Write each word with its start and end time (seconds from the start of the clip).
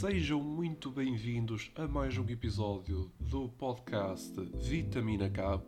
Sejam 0.00 0.40
muito 0.40 0.92
bem-vindos 0.92 1.72
a 1.74 1.88
mais 1.88 2.16
um 2.16 2.24
episódio 2.28 3.10
do 3.18 3.48
podcast 3.48 4.32
Vitamina 4.54 5.28
K 5.28 5.60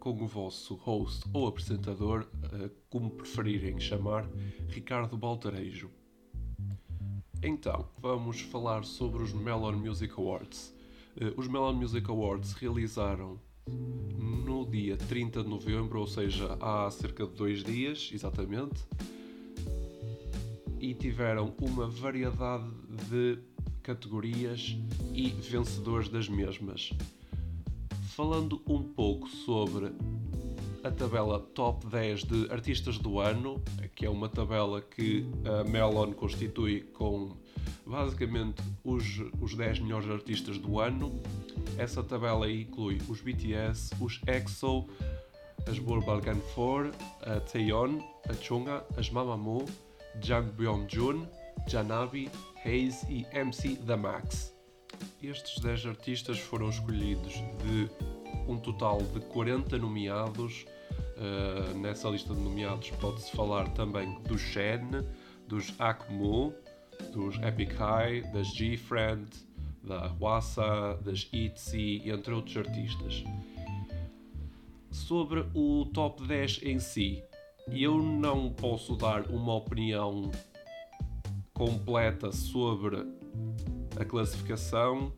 com 0.00 0.20
o 0.20 0.26
vosso 0.26 0.74
host 0.74 1.24
ou 1.32 1.46
apresentador, 1.46 2.26
eh, 2.54 2.70
como 2.90 3.08
preferirem 3.08 3.78
chamar, 3.78 4.28
Ricardo 4.66 5.16
Baltarejo. 5.16 5.92
Então, 7.40 7.88
vamos 8.00 8.40
falar 8.40 8.82
sobre 8.82 9.22
os 9.22 9.32
Melon 9.32 9.74
Music 9.74 10.12
Awards. 10.18 10.74
Eh, 11.16 11.32
os 11.36 11.46
Melon 11.46 11.74
Music 11.74 12.10
Awards 12.10 12.54
realizaram 12.54 13.38
no 13.68 14.66
dia 14.66 14.96
30 14.96 15.44
de 15.44 15.48
novembro, 15.48 16.00
ou 16.00 16.06
seja, 16.08 16.58
há 16.60 16.90
cerca 16.90 17.24
de 17.28 17.32
dois 17.32 17.62
dias, 17.62 18.10
exatamente, 18.12 18.84
e 20.80 20.94
tiveram 20.94 21.54
uma 21.60 21.86
variedade 21.86 22.68
de 23.08 23.38
categorias 23.88 24.76
e 25.14 25.30
vencedores 25.30 26.10
das 26.10 26.28
mesmas. 26.28 26.90
Falando 28.14 28.60
um 28.66 28.82
pouco 28.82 29.26
sobre 29.26 29.90
a 30.84 30.90
tabela 30.90 31.40
Top 31.40 31.86
10 31.86 32.24
de 32.24 32.52
Artistas 32.52 32.98
do 32.98 33.18
Ano, 33.18 33.62
que 33.96 34.04
é 34.04 34.10
uma 34.10 34.28
tabela 34.28 34.82
que 34.82 35.26
a 35.42 35.64
Melon 35.64 36.12
constitui 36.12 36.82
com 36.82 37.34
basicamente 37.86 38.62
os, 38.84 39.22
os 39.40 39.54
10 39.54 39.78
melhores 39.78 40.10
artistas 40.10 40.58
do 40.58 40.78
ano. 40.78 41.18
Essa 41.78 42.02
tabela 42.02 42.50
inclui 42.52 42.98
os 43.08 43.22
BTS, 43.22 43.94
os 43.98 44.20
EXO, 44.26 44.86
as 45.66 45.78
Balkan 45.78 46.40
4, 46.54 46.92
a 47.22 47.40
Taeyeon, 47.40 48.00
a 48.28 48.34
Chunga, 48.34 48.84
as 48.98 49.08
Mamamoo, 49.08 49.64
Jang 50.20 50.50
Byung-jun, 50.52 51.26
Janabi, 51.68 52.30
Hayes 52.64 53.02
e 53.10 53.26
MC 53.30 53.76
The 53.76 53.96
Max. 53.96 54.54
Estes 55.22 55.60
10 55.60 55.86
artistas 55.86 56.38
foram 56.38 56.70
escolhidos 56.70 57.34
de 57.62 57.90
um 58.48 58.58
total 58.58 58.98
de 59.02 59.20
40 59.20 59.76
nomeados. 59.76 60.64
Uh, 61.18 61.76
nessa 61.78 62.08
lista 62.08 62.34
de 62.34 62.40
nomeados 62.40 62.90
pode-se 62.92 63.30
falar 63.32 63.68
também 63.74 64.18
do 64.22 64.38
Shen, 64.38 65.04
dos 65.46 65.74
Akmu, 65.78 66.54
dos 67.12 67.36
Epic 67.42 67.72
High, 67.72 68.22
das 68.32 68.46
G-Friend, 68.54 69.28
da 69.82 70.14
Wassa, 70.18 70.98
das 71.04 71.28
ITZY, 71.32 72.10
entre 72.10 72.32
outros 72.32 72.56
artistas. 72.56 73.24
Sobre 74.90 75.44
o 75.54 75.84
top 75.92 76.26
10 76.26 76.60
em 76.62 76.78
si, 76.78 77.22
eu 77.70 78.02
não 78.02 78.50
posso 78.50 78.96
dar 78.96 79.28
uma 79.30 79.54
opinião 79.54 80.30
completa 81.58 82.30
sobre 82.30 83.04
a 83.98 84.04
classificação, 84.04 85.12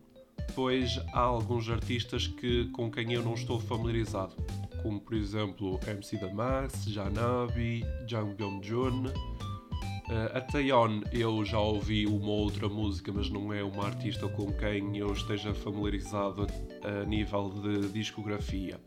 pois 0.54 0.98
há 1.12 1.20
alguns 1.20 1.68
artistas 1.68 2.26
que, 2.26 2.64
com 2.70 2.90
quem 2.90 3.12
eu 3.12 3.22
não 3.22 3.34
estou 3.34 3.60
familiarizado, 3.60 4.34
como 4.82 4.98
por 4.98 5.14
exemplo 5.14 5.78
MC 5.86 6.16
Da 6.16 6.32
Max, 6.32 6.84
Janabi, 6.84 7.84
Jang 8.08 8.34
Byung-jun. 8.34 9.08
Uh, 9.08 10.36
a 10.36 10.40
Taeyeon 10.40 11.02
eu 11.12 11.44
já 11.44 11.60
ouvi 11.60 12.06
uma 12.06 12.30
outra 12.30 12.68
música, 12.68 13.12
mas 13.12 13.28
não 13.28 13.52
é 13.52 13.62
uma 13.62 13.84
artista 13.84 14.26
com 14.26 14.50
quem 14.54 14.96
eu 14.96 15.12
esteja 15.12 15.52
familiarizado 15.52 16.46
a 16.82 17.04
nível 17.04 17.50
de 17.50 17.90
discografia. 17.90 18.80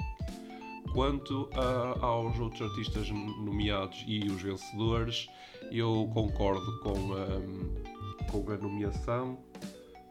Quanto 0.93 1.49
a, 1.53 2.05
aos 2.05 2.39
outros 2.39 2.61
artistas 2.61 3.09
nomeados 3.09 4.03
e 4.07 4.25
os 4.25 4.41
vencedores, 4.41 5.27
eu 5.71 6.07
concordo 6.13 6.79
com 6.81 7.13
a, 7.13 8.31
com 8.31 8.51
a 8.51 8.57
nomeação. 8.57 9.39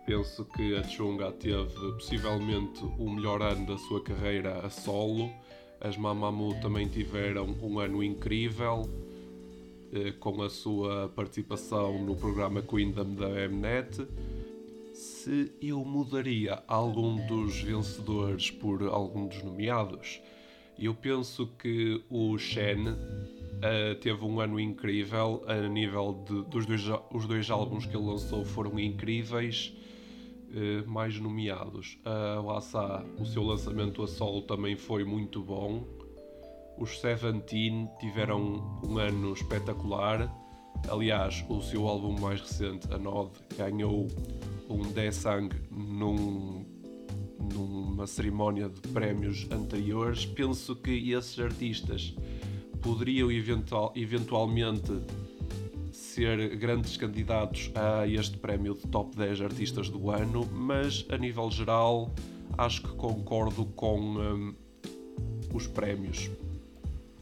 Penso 0.04 0.44
que 0.44 0.74
a 0.74 0.82
Chunga 0.82 1.30
teve 1.30 1.92
possivelmente 1.92 2.84
o 2.98 3.08
melhor 3.08 3.40
ano 3.40 3.64
da 3.64 3.78
sua 3.78 4.02
carreira 4.02 4.58
a 4.66 4.68
solo. 4.68 5.30
As 5.80 5.96
Mamamoo 5.96 6.60
também 6.60 6.88
tiveram 6.88 7.54
um 7.62 7.78
ano 7.78 8.02
incrível 8.02 8.82
eh, 9.92 10.10
com 10.18 10.42
a 10.42 10.50
sua 10.50 11.08
participação 11.10 12.04
no 12.04 12.16
programa 12.16 12.60
Queendom 12.60 13.14
da 13.14 13.28
Mnet. 13.48 14.04
Se 14.92 15.52
eu 15.62 15.84
mudaria 15.84 16.60
algum 16.66 17.24
dos 17.26 17.60
vencedores 17.60 18.50
por 18.50 18.82
algum 18.82 19.28
dos 19.28 19.42
nomeados, 19.44 20.20
eu 20.86 20.94
penso 20.94 21.46
que 21.58 22.02
o 22.10 22.36
Shen 22.38 22.88
uh, 22.88 23.94
teve 24.00 24.24
um 24.24 24.40
ano 24.40 24.58
incrível 24.58 25.44
a 25.46 25.68
nível 25.68 26.24
de, 26.26 26.42
dos 26.50 26.66
dois, 26.66 26.82
os 27.12 27.26
dois 27.26 27.50
álbuns 27.50 27.86
que 27.86 27.96
ele 27.96 28.06
lançou 28.06 28.44
foram 28.44 28.78
incríveis, 28.78 29.72
uh, 30.50 30.88
mais 30.90 31.18
nomeados. 31.20 31.98
Uh, 32.04 32.42
Wassa, 32.42 33.04
o 33.18 33.24
seu 33.24 33.44
lançamento 33.44 34.02
a 34.02 34.08
solo 34.08 34.42
também 34.42 34.76
foi 34.76 35.04
muito 35.04 35.42
bom. 35.42 35.84
Os 36.78 37.00
Seventeen 37.00 37.88
tiveram 38.00 38.80
um 38.84 38.98
ano 38.98 39.32
espetacular. 39.34 40.32
Aliás, 40.88 41.44
o 41.48 41.60
seu 41.60 41.86
álbum 41.86 42.18
mais 42.18 42.40
recente, 42.40 42.92
A 42.92 42.98
Nod, 42.98 43.30
ganhou 43.56 44.08
um 44.68 44.82
Desang 44.92 45.54
num 45.70 46.61
numa 48.02 48.06
cerimónia 48.08 48.68
de 48.68 48.80
prémios 48.88 49.46
anteriores, 49.52 50.26
penso 50.26 50.74
que 50.74 51.12
esses 51.12 51.38
artistas 51.38 52.12
poderiam 52.80 53.30
eventual, 53.30 53.92
eventualmente 53.94 54.90
ser 55.92 56.56
grandes 56.56 56.96
candidatos 56.96 57.70
a 57.76 58.04
este 58.08 58.36
prémio 58.38 58.74
de 58.74 58.88
top 58.88 59.16
10 59.16 59.42
artistas 59.42 59.88
do 59.88 60.10
ano, 60.10 60.44
mas 60.52 61.06
a 61.10 61.16
nível 61.16 61.48
geral 61.48 62.12
acho 62.58 62.82
que 62.82 62.88
concordo 62.96 63.66
com 63.66 64.00
um, 64.00 64.54
os 65.54 65.68
prémios. 65.68 66.28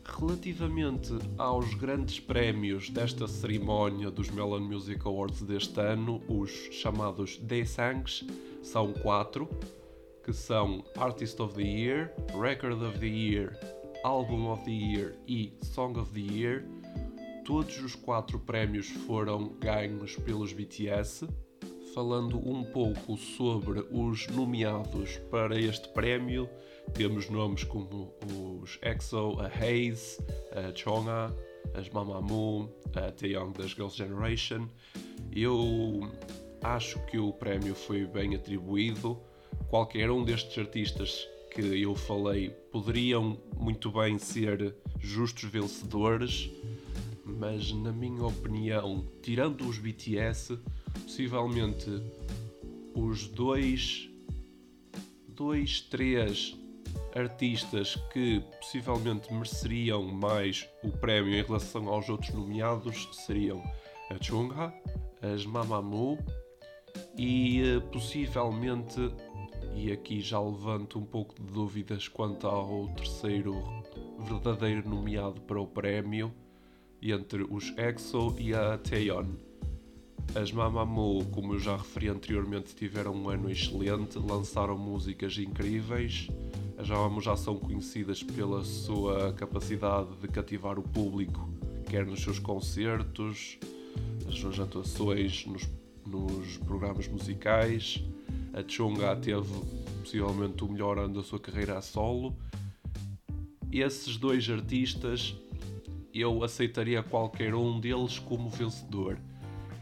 Relativamente 0.03 1.13
aos 1.37 1.75
grandes 1.75 2.19
prémios 2.19 2.89
desta 2.89 3.29
cerimónia 3.29 4.11
dos 4.11 4.31
Melon 4.31 4.61
Music 4.61 5.07
Awards 5.07 5.43
deste 5.43 5.79
ano, 5.79 6.23
os 6.27 6.51
chamados 6.73 7.37
Desangs 7.37 8.25
são 8.63 8.95
quatro 8.95 9.47
que 10.31 10.37
são 10.37 10.85
Artist 10.97 11.41
of 11.41 11.57
the 11.57 11.65
Year, 11.65 12.15
Record 12.41 12.81
of 12.85 13.01
the 13.01 13.09
Year, 13.09 13.59
Album 14.05 14.47
of 14.47 14.65
the 14.65 14.71
Year 14.71 15.17
e 15.27 15.53
Song 15.61 15.99
of 15.99 16.13
the 16.13 16.21
Year. 16.21 16.65
Todos 17.45 17.77
os 17.83 17.97
quatro 17.97 18.39
prémios 18.39 18.87
foram 19.09 19.49
ganhos 19.59 20.15
pelos 20.15 20.53
BTS. 20.53 21.27
Falando 21.93 22.39
um 22.49 22.63
pouco 22.63 23.17
sobre 23.17 23.81
os 23.91 24.29
nomeados 24.29 25.17
para 25.33 25.59
este 25.59 25.89
prémio, 25.89 26.49
temos 26.95 27.29
nomes 27.29 27.65
como 27.65 28.15
os 28.63 28.79
EXO, 28.83 29.37
a 29.41 29.49
Haze, 29.49 30.25
a 30.53 30.73
Chonga, 30.73 31.35
as 31.75 31.89
Mamamoo, 31.89 32.71
a 32.95 33.11
Taeyong 33.11 33.53
das 33.59 33.73
Girls' 33.73 33.97
Generation. 33.97 34.69
Eu 35.33 36.09
acho 36.63 37.05
que 37.07 37.19
o 37.19 37.33
prémio 37.33 37.75
foi 37.75 38.07
bem 38.07 38.37
atribuído 38.37 39.21
qualquer 39.71 40.11
um 40.11 40.25
destes 40.25 40.59
artistas 40.59 41.29
que 41.55 41.81
eu 41.81 41.95
falei 41.95 42.51
poderiam 42.73 43.39
muito 43.57 43.91
bem 43.93 44.19
ser 44.19 44.75
justos 44.99 45.45
vencedores, 45.45 46.51
mas 47.25 47.73
na 47.73 47.93
minha 47.93 48.27
opinião, 48.27 49.07
tirando 49.23 49.67
os 49.67 49.79
BTS, 49.79 50.59
possivelmente 51.05 51.89
os 52.95 53.29
dois, 53.29 54.11
dois, 55.29 55.81
três 55.83 56.57
artistas 57.15 57.95
que 58.13 58.43
possivelmente 58.61 59.33
mereceriam 59.33 60.03
mais 60.03 60.69
o 60.83 60.91
prémio 60.91 61.33
em 61.33 61.43
relação 61.43 61.89
aos 61.89 62.09
outros 62.09 62.35
nomeados 62.35 63.09
seriam 63.13 63.63
a 64.11 64.21
Chungha, 64.21 64.75
as 65.23 65.47
Mamamoo 65.47 66.19
e 67.17 67.63
eh, 67.63 67.81
possivelmente 67.93 69.13
e 69.75 69.93
aqui 69.93 70.21
já 70.21 70.41
levanto 70.41 70.99
um 70.99 71.05
pouco 71.05 71.35
de 71.35 71.53
dúvidas 71.53 72.09
quanto 72.09 72.47
ao 72.47 72.89
terceiro 72.89 73.63
verdadeiro 74.19 74.89
nomeado 74.89 75.41
para 75.43 75.61
o 75.61 75.67
prémio, 75.67 76.33
entre 77.03 77.43
os 77.43 77.73
EXO 77.79 78.35
e 78.39 78.55
a 78.55 78.77
Taeyeon. 78.77 79.27
As 80.35 80.53
Mamamoo, 80.53 81.25
como 81.27 81.55
eu 81.55 81.59
já 81.59 81.77
referi 81.77 82.09
anteriormente, 82.09 82.75
tiveram 82.75 83.15
um 83.15 83.29
ano 83.29 83.51
excelente, 83.51 84.19
lançaram 84.19 84.79
músicas 84.79 85.37
incríveis. 85.39 86.29
As 86.79 86.89
Mamamoo 86.89 87.21
já 87.21 87.37
são 87.37 87.57
conhecidas 87.57 88.23
pela 88.23 88.63
sua 88.65 89.33
capacidade 89.33 90.15
de 90.21 90.29
cativar 90.29 90.79
o 90.79 90.83
público, 90.83 91.49
quer 91.89 92.07
nos 92.07 92.23
seus 92.23 92.39
concertos, 92.39 93.59
nas 94.25 94.35
suas 94.35 94.61
atuações, 94.61 95.47
nos, 95.47 95.69
nos 96.07 96.59
programas 96.59 97.09
musicais 97.09 98.05
a 98.53 98.65
Chunga 98.67 99.15
teve 99.17 99.53
possivelmente 100.01 100.65
o 100.65 100.69
melhor 100.69 100.99
ano 100.99 101.15
da 101.15 101.23
sua 101.23 101.39
carreira 101.39 101.79
a 101.79 101.83
solo. 101.83 102.37
Esses 103.71 104.17
dois 104.17 104.49
artistas 104.49 105.37
eu 106.13 106.43
aceitaria 106.43 107.03
qualquer 107.03 107.55
um 107.55 107.79
deles 107.79 108.19
como 108.19 108.51
vencedor. 108.51 109.19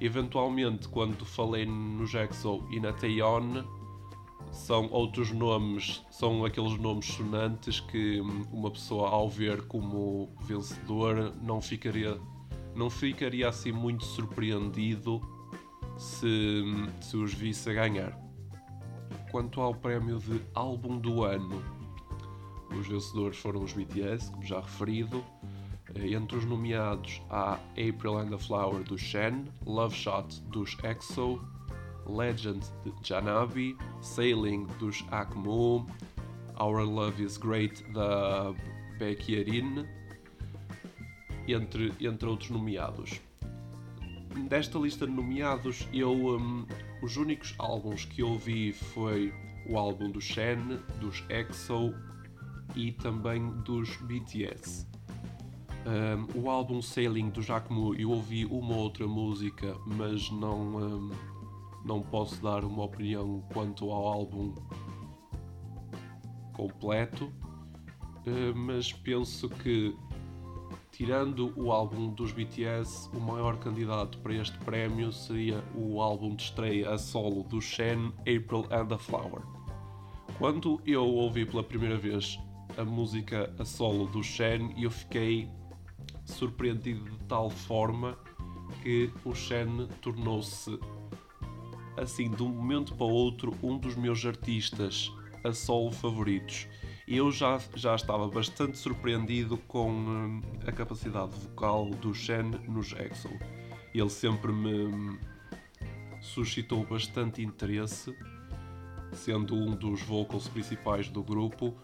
Eventualmente, 0.01 0.87
quando 0.89 1.25
falei 1.25 1.65
no 1.67 2.07
Jackson 2.07 2.67
e 2.71 2.79
na 2.79 2.93
Taeyeon, 2.93 3.65
são 4.53 4.89
outros 4.91 5.33
nomes, 5.33 6.05
são 6.11 6.45
aqueles 6.45 6.79
nomes 6.79 7.07
sonantes 7.07 7.81
que 7.81 8.21
hum, 8.21 8.47
uma 8.53 8.71
pessoa 8.71 9.09
ao 9.09 9.29
ver 9.29 9.63
como 9.63 10.29
vencedor 10.43 11.35
não 11.43 11.61
ficaria, 11.61 12.19
não 12.75 12.89
ficaria 12.89 13.49
assim 13.49 13.73
muito 13.73 14.05
surpreendido 14.05 15.21
se, 15.97 16.63
hum, 16.65 16.87
se 17.01 17.17
os 17.17 17.33
visse 17.35 17.69
a 17.71 17.75
ganhar. 17.75 18.28
Quanto 19.31 19.61
ao 19.61 19.75
prémio 19.75 20.19
de 20.19 20.41
álbum 20.55 20.99
do 20.99 21.25
ano, 21.25 21.63
os 22.71 22.87
vencedores 22.87 23.39
foram 23.39 23.63
os 23.63 23.73
BTS, 23.73 24.31
como 24.31 24.45
já 24.45 24.61
referido. 24.61 25.25
Eh, 25.95 26.13
entre 26.13 26.37
os 26.37 26.45
nomeados 26.45 27.21
há 27.31 27.59
April 27.73 28.19
and 28.19 28.29
the 28.29 28.39
Flower 28.39 28.83
do 28.85 28.97
Shen, 28.99 29.45
Love 29.67 29.95
Shot 29.95 30.41
dos 30.51 30.77
EXO, 30.83 31.41
Legend 32.07 32.65
de 32.85 32.93
Janabi, 33.03 33.77
Sailing 34.01 34.67
dos 34.79 35.05
Akmu, 35.11 35.87
Our 36.59 36.85
Love 36.85 37.23
is 37.23 37.37
Great 37.37 37.83
da 37.93 38.55
Becky 38.99 39.37
entre, 41.47 41.93
entre 42.01 42.29
outros 42.29 42.51
nomeados. 42.51 43.21
Desta 44.49 44.79
lista 44.79 45.07
de 45.07 45.13
nomeados, 45.13 45.89
eu 45.93 46.13
um, 46.13 46.67
os 47.03 47.17
únicos 47.17 47.55
álbuns 47.59 48.05
que 48.05 48.23
ouvi 48.23 48.73
foi 48.73 49.33
o 49.69 49.77
álbum 49.77 50.11
do 50.11 50.21
Shen, 50.21 50.79
dos 51.01 51.25
EXO 51.29 51.95
e 52.75 52.93
também 52.93 53.51
dos 53.63 53.97
BTS. 53.99 54.87
Um, 55.87 56.43
o 56.43 56.51
álbum 56.51 56.83
Sailing 56.83 57.31
do 57.31 57.41
Jacquemus 57.41 57.99
eu 57.99 58.11
ouvi 58.11 58.45
uma 58.45 58.77
outra 58.77 59.07
música, 59.07 59.75
mas 59.87 60.31
não 60.31 60.77
um, 60.77 61.11
não 61.85 62.03
posso 62.03 62.43
dar 62.43 62.65
uma 62.65 62.85
opinião 62.85 63.43
quanto 63.53 63.91
ao 63.91 64.07
álbum 64.07 64.55
completo, 66.53 67.27
uh, 67.27 68.55
mas 68.55 68.93
penso 68.93 69.49
que, 69.49 69.97
tirando 70.99 71.53
o 71.55 71.71
álbum 71.71 72.11
dos 72.13 72.33
BTS, 72.33 73.09
o 73.15 73.21
maior 73.21 73.57
candidato 73.61 74.19
para 74.19 74.35
este 74.35 74.59
prémio 74.59 75.13
seria 75.13 75.63
o 75.73 76.03
álbum 76.03 76.35
de 76.35 76.43
estreia 76.43 76.91
a 76.91 76.99
solo 76.99 77.45
do 77.45 77.61
Shen, 77.61 78.13
April 78.23 78.67
and 78.73 78.89
the 78.89 78.99
Flower. 78.99 79.43
Quando 80.39 80.83
eu 80.85 81.07
ouvi 81.07 81.47
pela 81.47 81.63
primeira 81.63 81.97
vez 81.97 82.37
a 82.77 82.85
música 82.85 83.55
a 83.61 83.65
solo 83.65 84.07
do 84.07 84.25
Shen, 84.25 84.75
eu 84.77 84.91
fiquei 84.91 85.49
surpreendido 86.25 87.05
de 87.09 87.19
tal 87.27 87.49
forma 87.49 88.19
que 88.83 89.09
o 89.25 89.33
Shen 89.33 89.87
tornou-se 90.03 90.81
assim, 91.97 92.29
de 92.29 92.43
um 92.43 92.49
momento 92.49 92.97
para 92.97 93.07
outro, 93.07 93.55
um 93.63 93.79
dos 93.79 93.95
meus 93.95 94.27
artistas 94.27 95.13
a 95.45 95.53
solo 95.53 95.93
favoritos. 95.93 96.67
Eu 97.11 97.33
já, 97.33 97.59
já 97.75 97.95
estava 97.95 98.29
bastante 98.29 98.77
surpreendido 98.77 99.57
com 99.57 99.91
hum, 99.91 100.43
a 100.67 100.71
capacidade 100.71 101.33
vocal 101.41 101.89
do 101.89 102.13
Shen 102.13 102.51
nos 102.69 102.93
EXO. 102.93 103.31
Ele 103.95 104.11
sempre 104.11 104.53
me 104.53 105.19
suscitou 106.21 106.85
bastante 106.85 107.43
interesse, 107.43 108.15
sendo 109.15 109.55
um 109.55 109.75
dos 109.75 110.03
vocals 110.03 110.49
principais 110.49 111.09
do 111.09 111.23
grupo, 111.23 111.75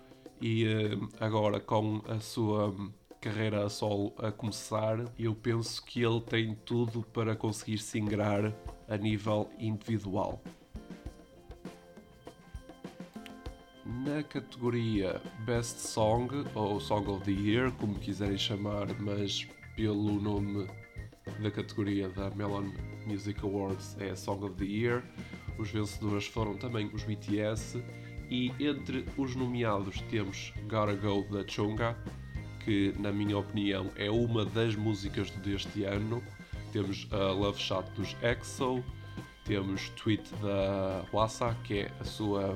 e 0.43 0.67
hum, 0.67 1.09
agora 1.19 1.59
com 1.59 2.03
a 2.07 2.21
sua 2.21 2.69
hum, 2.69 2.93
carreira 3.19 3.65
a 3.65 3.71
solo 3.71 4.13
a 4.19 4.31
começar, 4.31 5.11
eu 5.19 5.35
penso 5.35 5.83
que 5.87 6.03
ele 6.03 6.21
tem 6.21 6.55
tudo 6.67 7.03
para 7.03 7.35
conseguir 7.35 7.79
se 7.79 7.99
ingrar 7.99 8.53
a 8.87 8.97
nível 8.99 9.49
individual. 9.59 10.43
Na 14.05 14.23
categoria 14.23 15.19
Best 15.47 15.81
Song 15.81 16.29
ou 16.55 16.79
Song 16.79 17.11
of 17.11 17.25
the 17.25 17.31
Year, 17.31 17.73
como 17.73 17.95
quiserem 17.95 18.37
chamar, 18.37 18.87
mas 19.01 19.49
pelo 19.75 20.21
nome 20.21 20.69
da 21.41 21.51
categoria 21.51 22.11
da 22.11 22.29
Melon 22.31 22.71
Music 23.07 23.41
Awards 23.43 23.97
é 23.99 24.15
Song 24.15 24.45
of 24.45 24.57
the 24.57 24.65
Year, 24.67 25.03
os 25.59 25.71
vencedores 25.71 26.27
foram 26.27 26.55
também 26.59 26.91
os 26.93 27.03
BTS 27.03 27.83
e 28.31 28.53
entre 28.61 29.07
os 29.17 29.35
nomeados 29.35 30.03
temos 30.11 30.53
Gotta 30.69 30.97
Go 30.97 31.25
da 31.31 31.43
Chunga, 31.49 31.97
que 32.63 32.93
na 32.99 33.11
minha 33.11 33.39
opinião 33.39 33.91
é 33.97 34.11
uma 34.11 34.45
das 34.45 34.77
músicas 34.77 35.31
deste 35.31 35.85
ano. 35.85 36.23
Temos 36.73 37.09
a 37.11 37.33
Love 37.33 37.59
Shot 37.59 37.91
dos 37.93 38.15
EXO, 38.23 38.85
temos 39.45 39.89
Tweet 39.91 40.29
da 40.43 41.05
Wasa, 41.11 41.57
que 41.65 41.81
é 41.81 41.93
a 42.01 42.05
sua, 42.05 42.55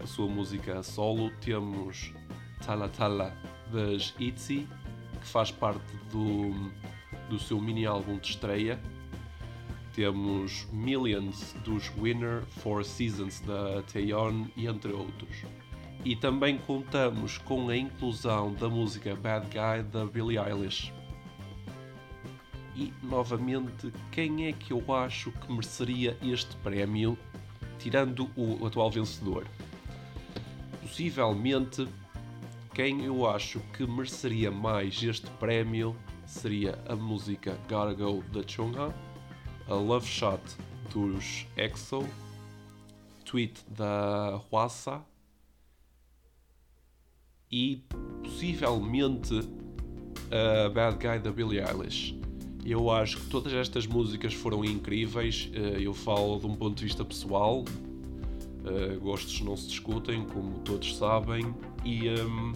a 0.00 0.06
sua 0.06 0.26
música 0.26 0.82
solo, 0.82 1.30
temos 1.40 2.12
Tala 2.64 2.88
Tala 2.88 3.36
das 3.72 4.14
ITZY, 4.18 4.68
que 5.20 5.26
faz 5.26 5.50
parte 5.50 5.96
do, 6.10 6.70
do 7.28 7.38
seu 7.38 7.60
mini 7.60 7.86
álbum 7.86 8.18
de 8.18 8.30
estreia. 8.30 8.80
Temos 9.94 10.66
Millions 10.72 11.54
dos 11.64 11.90
Winner, 11.98 12.42
Four 12.62 12.84
Seasons 12.84 13.40
da 13.40 13.82
Taeyeon 13.92 14.46
e 14.56 14.66
entre 14.66 14.92
outros. 14.92 15.44
E 16.04 16.14
também 16.14 16.58
contamos 16.58 17.38
com 17.38 17.68
a 17.68 17.76
inclusão 17.76 18.54
da 18.54 18.68
música 18.68 19.16
Bad 19.16 19.46
Guy 19.46 19.82
da 19.90 20.06
Billie 20.06 20.38
Eilish. 20.38 20.92
E 22.76 22.92
novamente, 23.02 23.92
quem 24.12 24.46
é 24.46 24.52
que 24.52 24.72
eu 24.72 24.94
acho 24.94 25.32
que 25.32 25.50
mereceria 25.50 26.16
este 26.22 26.54
prémio, 26.58 27.18
tirando 27.80 28.30
o 28.36 28.64
atual 28.64 28.88
vencedor? 28.88 29.44
Possivelmente, 30.88 31.86
quem 32.74 33.04
eu 33.04 33.28
acho 33.28 33.60
que 33.74 33.86
mereceria 33.86 34.50
mais 34.50 35.00
este 35.02 35.30
prémio 35.32 35.94
seria 36.26 36.78
a 36.88 36.96
música 36.96 37.58
Gotta 37.68 37.92
Go 37.92 38.24
da 38.32 38.42
Chungha, 38.42 38.94
a 39.68 39.74
Love 39.74 40.06
Shot 40.06 40.40
dos 40.90 41.46
EXO, 41.58 42.08
Tweet 43.26 43.62
da 43.68 44.40
Hwasa 44.50 45.04
e 47.52 47.84
possivelmente 48.22 49.34
a 50.30 50.70
Bad 50.70 50.96
Guy 50.96 51.18
da 51.18 51.30
Billie 51.30 51.60
Eilish. 51.60 52.18
Eu 52.64 52.90
acho 52.90 53.18
que 53.18 53.26
todas 53.26 53.52
estas 53.52 53.86
músicas 53.86 54.32
foram 54.32 54.64
incríveis. 54.64 55.50
Eh, 55.52 55.82
eu 55.82 55.92
falo 55.92 56.40
de 56.40 56.46
um 56.46 56.56
ponto 56.56 56.78
de 56.78 56.84
vista 56.84 57.04
pessoal. 57.04 57.64
Eh, 58.68 58.98
gostos 59.00 59.40
não 59.40 59.56
se 59.56 59.68
discutem, 59.68 60.24
como 60.26 60.58
todos 60.58 60.96
sabem, 60.96 61.54
e 61.84 62.10
um, 62.10 62.52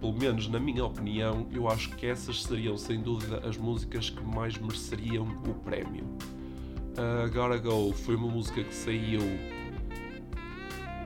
pelo 0.00 0.14
menos 0.14 0.48
na 0.48 0.58
minha 0.58 0.84
opinião, 0.84 1.46
eu 1.52 1.68
acho 1.68 1.90
que 1.90 2.06
essas 2.06 2.42
seriam 2.42 2.76
sem 2.76 3.00
dúvida 3.00 3.40
as 3.48 3.56
músicas 3.56 4.10
que 4.10 4.22
mais 4.24 4.58
mereceriam 4.58 5.24
o 5.46 5.54
prémio. 5.54 6.04
Uh, 6.92 7.30
Gotta 7.32 7.58
Go 7.58 7.92
foi 7.92 8.16
uma 8.16 8.28
música 8.28 8.64
que 8.64 8.74
saiu 8.74 9.20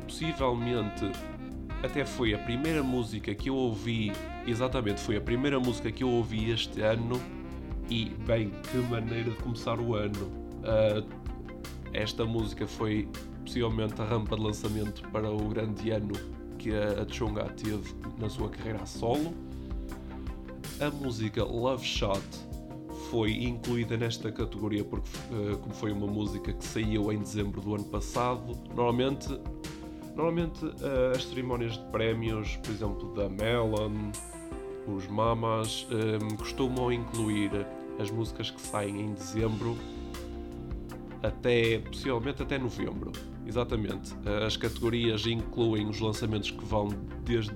possivelmente 0.04 1.04
até 1.82 2.04
foi 2.04 2.34
a 2.34 2.38
primeira 2.38 2.82
música 2.82 3.34
que 3.34 3.50
eu 3.50 3.54
ouvi, 3.54 4.10
exatamente, 4.46 5.00
foi 5.00 5.16
a 5.16 5.20
primeira 5.20 5.60
música 5.60 5.92
que 5.92 6.02
eu 6.02 6.08
ouvi 6.08 6.50
este 6.50 6.80
ano 6.80 7.20
e, 7.88 8.06
bem, 8.26 8.50
que 8.70 8.78
maneira 8.78 9.30
de 9.30 9.36
começar 9.36 9.78
o 9.78 9.94
ano. 9.94 10.24
Uh, 10.64 11.06
esta 11.92 12.24
música 12.24 12.66
foi 12.66 13.08
possivelmente 13.46 14.02
a 14.02 14.04
rampa 14.04 14.36
de 14.36 14.42
lançamento 14.42 15.08
para 15.10 15.30
o 15.30 15.48
grande 15.48 15.90
ano 15.90 16.12
que 16.58 16.72
a 16.72 17.06
Chunga 17.08 17.44
teve 17.44 17.94
na 18.18 18.28
sua 18.28 18.48
carreira 18.48 18.82
a 18.82 18.86
solo. 18.86 19.32
A 20.80 20.90
música 20.90 21.44
Love 21.44 21.84
Shot 21.84 22.20
foi 23.08 23.44
incluída 23.44 23.96
nesta 23.96 24.32
categoria 24.32 24.82
porque 24.84 25.08
uh, 25.30 25.56
como 25.58 25.72
foi 25.72 25.92
uma 25.92 26.08
música 26.08 26.52
que 26.52 26.64
saiu 26.64 27.12
em 27.12 27.18
dezembro 27.18 27.60
do 27.60 27.76
ano 27.76 27.84
passado. 27.84 28.58
Normalmente, 28.74 29.28
normalmente 30.16 30.64
uh, 30.66 31.12
as 31.14 31.24
cerimónias 31.24 31.74
de 31.74 31.84
prémios, 31.86 32.56
por 32.56 32.72
exemplo, 32.72 33.14
da 33.14 33.28
Melon, 33.28 34.10
os 34.88 35.06
Mamas, 35.06 35.86
um, 35.90 36.36
costumam 36.36 36.92
incluir 36.92 37.50
as 38.00 38.10
músicas 38.10 38.50
que 38.50 38.60
saem 38.60 39.02
em 39.02 39.14
dezembro 39.14 39.76
até, 41.22 41.78
possivelmente 41.78 42.42
até 42.42 42.58
novembro. 42.58 43.12
Exatamente. 43.46 44.12
As 44.44 44.56
categorias 44.56 45.26
incluem 45.26 45.88
os 45.88 46.00
lançamentos 46.00 46.50
que 46.50 46.64
vão 46.64 46.88
desde, 47.24 47.54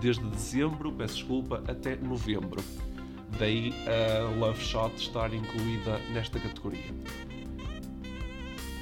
desde 0.00 0.24
dezembro, 0.26 0.92
peço 0.92 1.14
desculpa, 1.14 1.62
até 1.66 1.96
novembro. 1.96 2.62
Daí 3.38 3.72
a 3.86 4.38
Love 4.38 4.60
Shot 4.62 4.94
estar 4.96 5.32
incluída 5.32 5.98
nesta 6.12 6.38
categoria. 6.38 6.94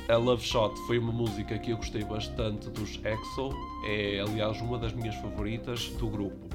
A 0.09 0.17
Love 0.17 0.43
Shot 0.43 0.75
foi 0.87 0.99
uma 0.99 1.13
música 1.13 1.59
que 1.59 1.71
eu 1.71 1.77
gostei 1.77 2.03
bastante 2.03 2.71
dos 2.71 2.99
EXO, 3.05 3.51
é 3.87 4.21
aliás 4.21 4.61
uma 4.61 4.79
das 4.79 4.93
minhas 4.95 5.15
favoritas 5.17 5.91
do 5.91 6.09
grupo. 6.09 6.49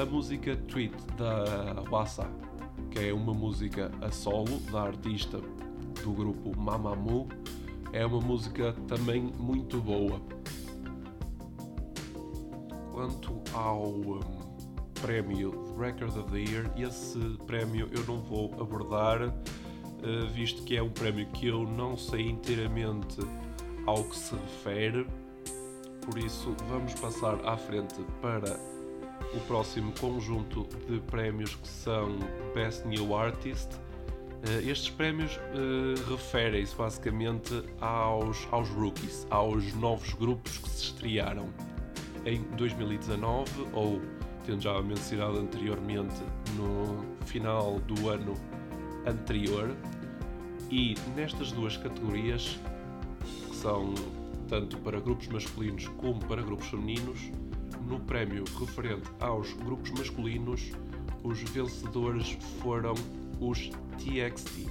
A 0.00 0.04
música 0.04 0.56
Tweet 0.68 0.94
da 1.16 1.82
Wasa 1.90 2.30
que 2.90 3.08
é 3.08 3.12
uma 3.12 3.34
música 3.34 3.90
a 4.00 4.10
solo 4.10 4.60
da 4.70 4.82
artista 4.82 5.40
do 6.02 6.12
grupo 6.12 6.58
Mamamoo. 6.58 7.28
É 7.92 8.04
uma 8.04 8.20
música 8.20 8.74
também 8.86 9.32
muito 9.38 9.80
boa. 9.80 10.20
Quanto 12.92 13.40
ao 13.54 13.88
um, 13.88 14.20
prémio 15.00 15.74
Record 15.78 16.16
of 16.16 16.30
the 16.30 16.38
Year, 16.38 16.70
esse 16.76 17.18
prémio 17.46 17.88
eu 17.92 18.04
não 18.04 18.20
vou 18.20 18.52
abordar, 18.60 19.22
uh, 19.22 20.26
visto 20.32 20.62
que 20.64 20.76
é 20.76 20.82
um 20.82 20.90
prémio 20.90 21.26
que 21.28 21.46
eu 21.46 21.62
não 21.62 21.96
sei 21.96 22.28
inteiramente 22.28 23.20
ao 23.86 24.04
que 24.04 24.16
se 24.16 24.34
refere. 24.34 25.06
Por 26.02 26.18
isso, 26.18 26.54
vamos 26.68 26.94
passar 26.94 27.38
à 27.46 27.56
frente 27.56 28.00
para 28.20 28.58
o 29.34 29.40
próximo 29.46 29.92
conjunto 30.00 30.66
de 30.88 31.00
prémios 31.00 31.54
que 31.54 31.68
são 31.68 32.18
Best 32.54 32.86
New 32.86 33.16
Artist. 33.16 33.68
Uh, 34.38 34.70
estes 34.70 34.88
prémios 34.90 35.36
uh, 35.36 36.10
referem-se 36.10 36.74
basicamente 36.76 37.64
aos, 37.80 38.46
aos 38.52 38.68
rookies, 38.68 39.26
aos 39.30 39.74
novos 39.74 40.12
grupos 40.14 40.58
que 40.58 40.70
se 40.70 40.84
estrearam 40.84 41.48
em 42.24 42.42
2019 42.56 43.50
ou, 43.72 44.00
tendo 44.46 44.60
já 44.60 44.80
mencionado 44.80 45.40
anteriormente, 45.40 46.22
no 46.56 47.04
final 47.26 47.80
do 47.80 48.08
ano 48.08 48.34
anterior. 49.06 49.74
E 50.70 50.94
nestas 51.16 51.50
duas 51.50 51.76
categorias, 51.76 52.58
que 53.48 53.56
são 53.56 53.92
tanto 54.48 54.76
para 54.78 55.00
grupos 55.00 55.26
masculinos 55.28 55.88
como 55.96 56.20
para 56.26 56.42
grupos 56.42 56.68
femininos, 56.68 57.30
no 57.88 57.98
prémio 58.00 58.44
referente 58.60 59.10
aos 59.18 59.52
grupos 59.54 59.90
masculinos, 59.90 60.70
os 61.24 61.40
vencedores 61.40 62.36
foram 62.60 62.94
os 63.40 63.70
TXT. 63.98 64.66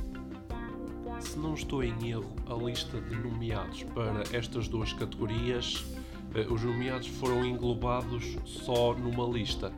Se 1.19 1.37
não 1.37 1.53
estou 1.53 1.83
em 1.83 2.09
erro, 2.09 2.35
a 2.47 2.53
lista 2.53 2.99
de 3.01 3.15
nomeados 3.15 3.83
para 3.83 4.23
estas 4.35 4.67
duas 4.67 4.93
categorias, 4.93 5.85
eh, 6.33 6.47
os 6.49 6.63
nomeados 6.63 7.07
foram 7.07 7.45
englobados 7.45 8.37
só 8.45 8.93
numa 8.93 9.25
lista, 9.25 9.71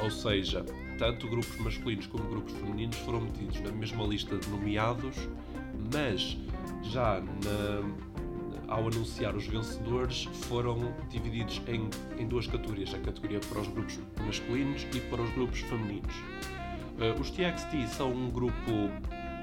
ou 0.00 0.10
seja, 0.10 0.64
tanto 0.98 1.28
grupos 1.28 1.58
masculinos 1.58 2.06
como 2.06 2.24
grupos 2.24 2.52
femininos 2.54 2.96
foram 2.98 3.22
metidos 3.22 3.60
na 3.60 3.72
mesma 3.72 4.04
lista 4.04 4.36
de 4.38 4.48
nomeados, 4.48 5.16
mas 5.92 6.36
já 6.82 7.20
na, 7.20 8.14
ao 8.68 8.86
anunciar 8.88 9.34
os 9.34 9.46
vencedores, 9.46 10.24
foram 10.48 10.94
divididos 11.10 11.60
em, 11.66 11.88
em 12.20 12.26
duas 12.26 12.46
categorias: 12.46 12.94
a 12.94 12.98
categoria 12.98 13.40
para 13.40 13.60
os 13.60 13.68
grupos 13.68 13.98
masculinos 14.24 14.86
e 14.94 15.00
para 15.00 15.22
os 15.22 15.30
grupos 15.32 15.60
femininos. 15.60 16.14
Uh, 16.98 17.20
os 17.20 17.30
TXT 17.30 17.88
são 17.88 18.12
um 18.12 18.30
grupo, 18.30 18.70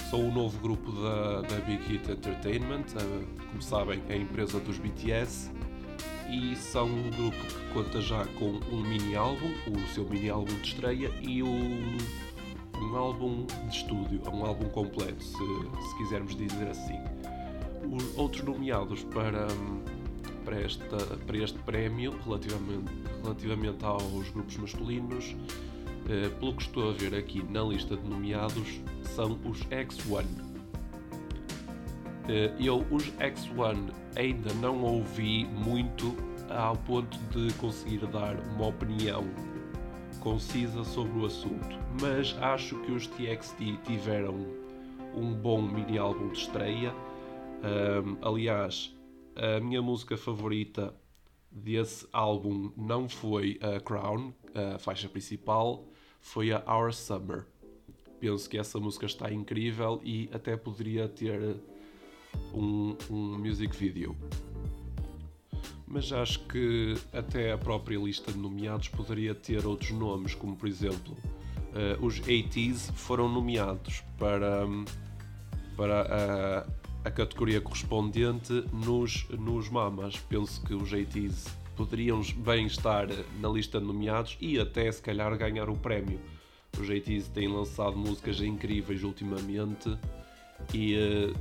são 0.10 0.30
o 0.30 0.32
novo 0.32 0.58
grupo 0.60 0.92
da, 0.92 1.42
da 1.42 1.56
Big 1.66 1.84
Hit 1.84 2.10
Entertainment, 2.10 2.86
uh, 2.96 3.26
como 3.50 3.62
sabem, 3.62 4.02
é 4.08 4.14
a 4.14 4.18
empresa 4.18 4.60
dos 4.60 4.78
BTS, 4.78 5.52
e 6.30 6.56
são 6.56 6.86
um 6.86 7.10
grupo 7.10 7.38
que 7.38 7.74
conta 7.74 8.00
já 8.00 8.26
com 8.40 8.60
um 8.72 8.82
mini 8.82 9.16
álbum, 9.16 9.52
o 9.68 9.94
seu 9.94 10.08
mini 10.08 10.30
álbum 10.30 10.56
de 10.56 10.68
estreia 10.70 11.12
e 11.22 11.44
um, 11.44 11.98
um 12.82 12.96
álbum 12.96 13.46
de 13.70 13.76
estúdio, 13.76 14.22
um 14.32 14.46
álbum 14.46 14.70
completo, 14.70 15.22
se, 15.22 15.34
se 15.34 15.98
quisermos 15.98 16.34
dizer 16.36 16.70
assim. 16.70 17.00
Outros 18.16 18.46
nomeados 18.46 19.04
para, 19.04 19.48
para, 20.46 20.62
esta, 20.62 20.98
para 21.28 21.38
este 21.38 21.60
prémio, 21.60 22.18
relativamente, 22.24 22.94
relativamente 23.22 23.84
aos 23.84 24.30
grupos 24.30 24.56
masculinos, 24.56 25.36
pelo 26.40 26.54
que 26.56 26.64
estou 26.64 26.90
a 26.90 26.94
ver 26.94 27.16
aqui 27.16 27.44
na 27.44 27.62
lista 27.62 27.96
de 27.96 28.08
nomeados, 28.08 28.82
são 29.04 29.40
os 29.46 29.60
X1. 29.64 30.26
Eh, 32.30 32.54
eu, 32.60 32.86
os 32.92 33.10
X1, 33.12 33.92
ainda 34.16 34.54
não 34.56 34.82
ouvi 34.84 35.46
muito 35.46 36.16
ao 36.50 36.76
ponto 36.76 37.18
de 37.30 37.54
conseguir 37.56 38.06
dar 38.08 38.36
uma 38.56 38.68
opinião 38.68 39.24
concisa 40.20 40.84
sobre 40.84 41.20
o 41.20 41.26
assunto, 41.26 41.80
mas 42.00 42.38
acho 42.40 42.78
que 42.82 42.92
os 42.92 43.08
TXT 43.08 43.80
tiveram 43.84 44.46
um 45.16 45.34
bom 45.34 45.60
mini 45.60 45.98
álbum 45.98 46.30
de 46.30 46.38
estreia 46.38 46.94
um, 47.64 48.18
aliás, 48.28 48.96
a 49.36 49.60
minha 49.60 49.82
música 49.82 50.18
favorita 50.18 50.96
desse 51.52 52.08
álbum 52.12 52.72
não 52.76 53.08
foi 53.08 53.60
a 53.62 53.80
Crown, 53.80 54.34
a 54.56 54.80
faixa 54.80 55.08
principal, 55.08 55.86
foi 56.22 56.52
a 56.52 56.64
Our 56.68 56.94
Summer. 56.94 57.46
Penso 58.20 58.50
que 58.50 58.58
essa 58.58 58.80
música 58.80 59.06
está 59.06 59.32
incrível 59.32 60.00
e 60.04 60.30
até 60.32 60.56
poderia 60.56 61.10
ter 61.10 61.58
um, 62.54 62.96
um 63.10 63.38
music 63.38 63.76
video. 63.76 64.16
Mas 65.86 66.14
acho 66.14 66.40
que 66.48 66.96
até 67.12 67.52
a 67.52 67.58
própria 67.58 67.98
lista 67.98 68.32
de 68.32 68.38
nomeados 68.38 68.88
poderia 68.88 69.36
ter 69.36 69.66
outros 69.66 69.92
nomes, 69.92 70.34
como 70.34 70.56
por 70.56 70.70
exemplo, 70.70 71.18
uh, 71.74 72.06
os 72.06 72.22
80s 72.22 72.94
foram 72.94 73.28
nomeados 73.28 74.02
para, 74.18 74.66
para 75.76 76.64
a 76.64 76.82
a 77.04 77.10
categoria 77.10 77.60
correspondente 77.60 78.64
nos, 78.72 79.28
nos 79.30 79.70
mamas. 79.70 80.18
Penso 80.18 80.62
que 80.64 80.74
os 80.74 80.92
80s 80.92 81.48
poderiam 81.76 82.22
bem 82.38 82.66
estar 82.66 83.08
na 83.40 83.50
lista 83.50 83.80
de 83.80 83.86
nomeados 83.86 84.38
e 84.40 84.60
até 84.60 84.92
se 84.92 85.02
calhar 85.02 85.36
ganhar 85.38 85.70
o 85.70 85.76
prémio. 85.76 86.20
Os 86.80 86.88
80s 86.88 87.28
têm 87.30 87.48
lançado 87.48 87.98
músicas 87.98 88.42
incríveis 88.42 89.04
ultimamente 89.04 89.98
e 90.74 90.96
uh, 90.96 91.36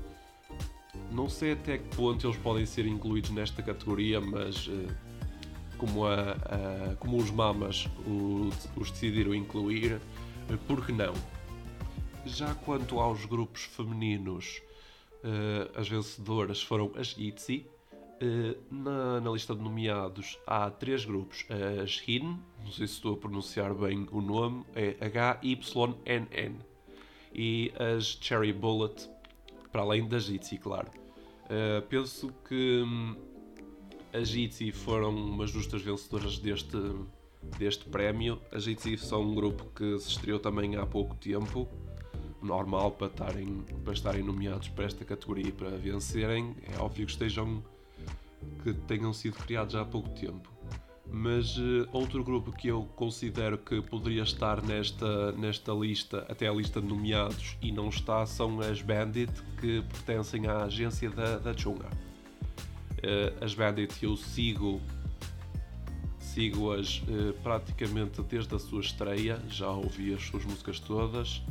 não 1.12 1.28
sei 1.28 1.52
até 1.52 1.78
que 1.78 1.96
ponto 1.96 2.26
eles 2.26 2.36
podem 2.38 2.66
ser 2.66 2.86
incluídos 2.86 3.30
nesta 3.30 3.62
categoria, 3.62 4.20
mas 4.20 4.66
uh, 4.66 4.88
como, 5.78 6.06
a, 6.06 6.32
a, 6.32 6.96
como 6.96 7.16
os 7.16 7.30
mamas 7.30 7.88
os, 8.76 8.90
decidiram 8.90 9.34
incluir, 9.34 9.94
uh, 9.94 10.58
por 10.66 10.84
que 10.84 10.92
não? 10.92 11.14
Já 12.26 12.54
quanto 12.54 12.98
aos 12.98 13.24
grupos 13.24 13.62
femininos, 13.62 14.60
as 15.74 15.88
vencedoras 15.88 16.62
foram 16.62 16.92
as 16.94 17.16
ITZY. 17.16 17.66
Uh, 18.22 18.54
na, 18.70 19.18
na, 19.18 19.30
lista 19.30 19.54
de 19.54 19.62
nomeados 19.62 20.38
há 20.46 20.70
três 20.70 21.06
grupos: 21.06 21.46
as 21.82 22.02
HIN, 22.06 22.38
não 22.62 22.70
sei 22.70 22.86
se 22.86 22.94
estou 22.94 23.14
a 23.14 23.16
pronunciar 23.16 23.74
bem 23.74 24.06
o 24.12 24.20
nome, 24.20 24.64
é 24.74 24.96
H-Y-N-N, 25.00 26.56
e 27.32 27.72
as 27.78 28.18
Cherry 28.20 28.52
Bullet, 28.52 29.08
para 29.72 29.80
além 29.80 30.06
das 30.06 30.28
ITZY, 30.28 30.58
claro. 30.58 30.90
Uh, 31.46 31.80
penso 31.88 32.32
que 32.46 32.82
hum, 32.84 33.16
as 34.12 34.34
ITZY 34.34 34.72
foram 34.72 35.14
umas 35.14 35.50
justas 35.50 35.82
vencedoras 35.82 36.38
deste, 36.38 36.76
deste 37.58 37.86
prémio. 37.86 38.40
As 38.52 38.66
ITZY 38.66 38.98
são 38.98 39.22
um 39.22 39.34
grupo 39.34 39.64
que 39.74 39.98
se 39.98 40.10
estreou 40.10 40.38
também 40.38 40.76
há 40.76 40.84
pouco 40.84 41.14
tempo 41.16 41.68
normal 42.42 42.92
para 42.92 43.08
estarem, 43.08 43.64
para 43.84 43.92
estarem 43.92 44.22
nomeados 44.22 44.68
para 44.68 44.84
esta 44.84 45.04
categoria 45.04 45.48
e 45.48 45.52
para 45.52 45.70
vencerem. 45.70 46.56
É 46.72 46.78
óbvio 46.78 47.06
que 47.06 47.12
estejam 47.12 47.62
que 48.62 48.72
tenham 48.72 49.12
sido 49.12 49.36
criados 49.36 49.74
há 49.74 49.84
pouco 49.84 50.08
tempo. 50.10 50.50
Mas 51.12 51.56
uh, 51.58 51.88
outro 51.92 52.22
grupo 52.22 52.52
que 52.52 52.68
eu 52.68 52.84
considero 52.94 53.58
que 53.58 53.82
poderia 53.82 54.22
estar 54.22 54.62
nesta, 54.62 55.32
nesta 55.32 55.72
lista, 55.72 56.24
até 56.28 56.46
a 56.46 56.52
lista 56.52 56.80
de 56.80 56.86
nomeados, 56.86 57.56
e 57.60 57.72
não 57.72 57.88
está, 57.88 58.24
são 58.26 58.60
as 58.60 58.80
Bandit, 58.80 59.32
que 59.60 59.82
pertencem 59.82 60.46
à 60.46 60.64
agência 60.64 61.10
da, 61.10 61.38
da 61.38 61.56
Chunga. 61.56 61.88
Uh, 62.98 63.44
as 63.44 63.54
Bandit 63.54 64.04
eu 64.04 64.16
sigo 64.16 64.80
sigo-as 66.20 67.02
uh, 67.08 67.32
praticamente 67.42 68.22
desde 68.22 68.54
a 68.54 68.58
sua 68.58 68.80
estreia, 68.80 69.42
já 69.48 69.68
ouvi 69.68 70.14
as 70.14 70.22
suas 70.22 70.44
músicas 70.44 70.78
todas. 70.78 71.42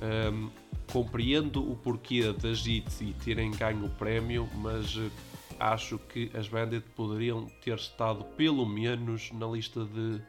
Um, 0.00 0.48
compreendo 0.92 1.68
o 1.68 1.76
porquê 1.76 2.32
das 2.32 2.64
e 2.66 2.82
terem 3.24 3.50
ganho 3.50 3.86
o 3.86 3.90
prémio, 3.90 4.48
mas 4.56 4.96
eh, 4.96 5.10
acho 5.58 5.98
que 5.98 6.30
as 6.34 6.48
Bandit 6.48 6.84
poderiam 6.94 7.46
ter 7.62 7.76
estado 7.76 8.24
pelo 8.36 8.66
menos 8.66 9.30
na 9.32 9.46
lista 9.46 9.84
de, 9.84 10.20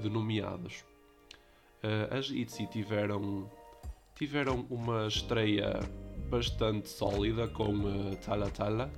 de 0.00 0.08
nomeados. 0.08 0.84
Uh, 1.82 2.14
as 2.16 2.30
ITZY 2.30 2.66
tiveram, 2.66 3.50
tiveram 4.14 4.66
uma 4.70 5.06
estreia 5.06 5.80
bastante 6.28 6.88
sólida 6.88 7.46
com 7.48 7.72
uh, 7.74 8.16
Tala 8.24 8.50
Tala, 8.50 8.90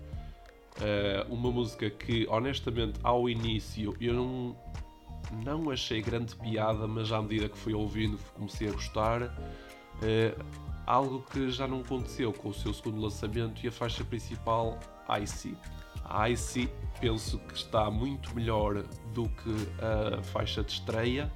uh, 0.78 1.32
uma 1.32 1.50
música 1.50 1.90
que 1.90 2.26
honestamente 2.28 2.98
ao 3.02 3.28
início 3.28 3.96
eu 4.00 4.14
não, 4.14 4.56
não 5.44 5.70
achei 5.70 6.00
grande 6.00 6.34
piada, 6.36 6.86
mas 6.86 7.12
à 7.12 7.20
medida 7.20 7.48
que 7.48 7.58
fui 7.58 7.74
ouvindo 7.74 8.18
comecei 8.34 8.68
a 8.68 8.72
gostar. 8.72 9.22
Uh, 9.22 10.68
algo 10.88 11.22
que 11.30 11.50
já 11.50 11.68
não 11.68 11.80
aconteceu 11.80 12.32
com 12.32 12.48
o 12.48 12.54
seu 12.54 12.72
segundo 12.72 12.98
lançamento 12.98 13.62
e 13.62 13.68
a 13.68 13.72
faixa 13.72 14.02
principal 14.02 14.78
Icy. 15.08 15.56
A 16.04 16.28
Icy 16.30 16.68
penso 17.00 17.38
que 17.38 17.54
está 17.54 17.90
muito 17.90 18.34
melhor 18.34 18.82
do 19.14 19.28
que 19.28 19.54
a 19.80 20.22
faixa 20.22 20.62
de 20.62 20.72
estreia 20.72 21.30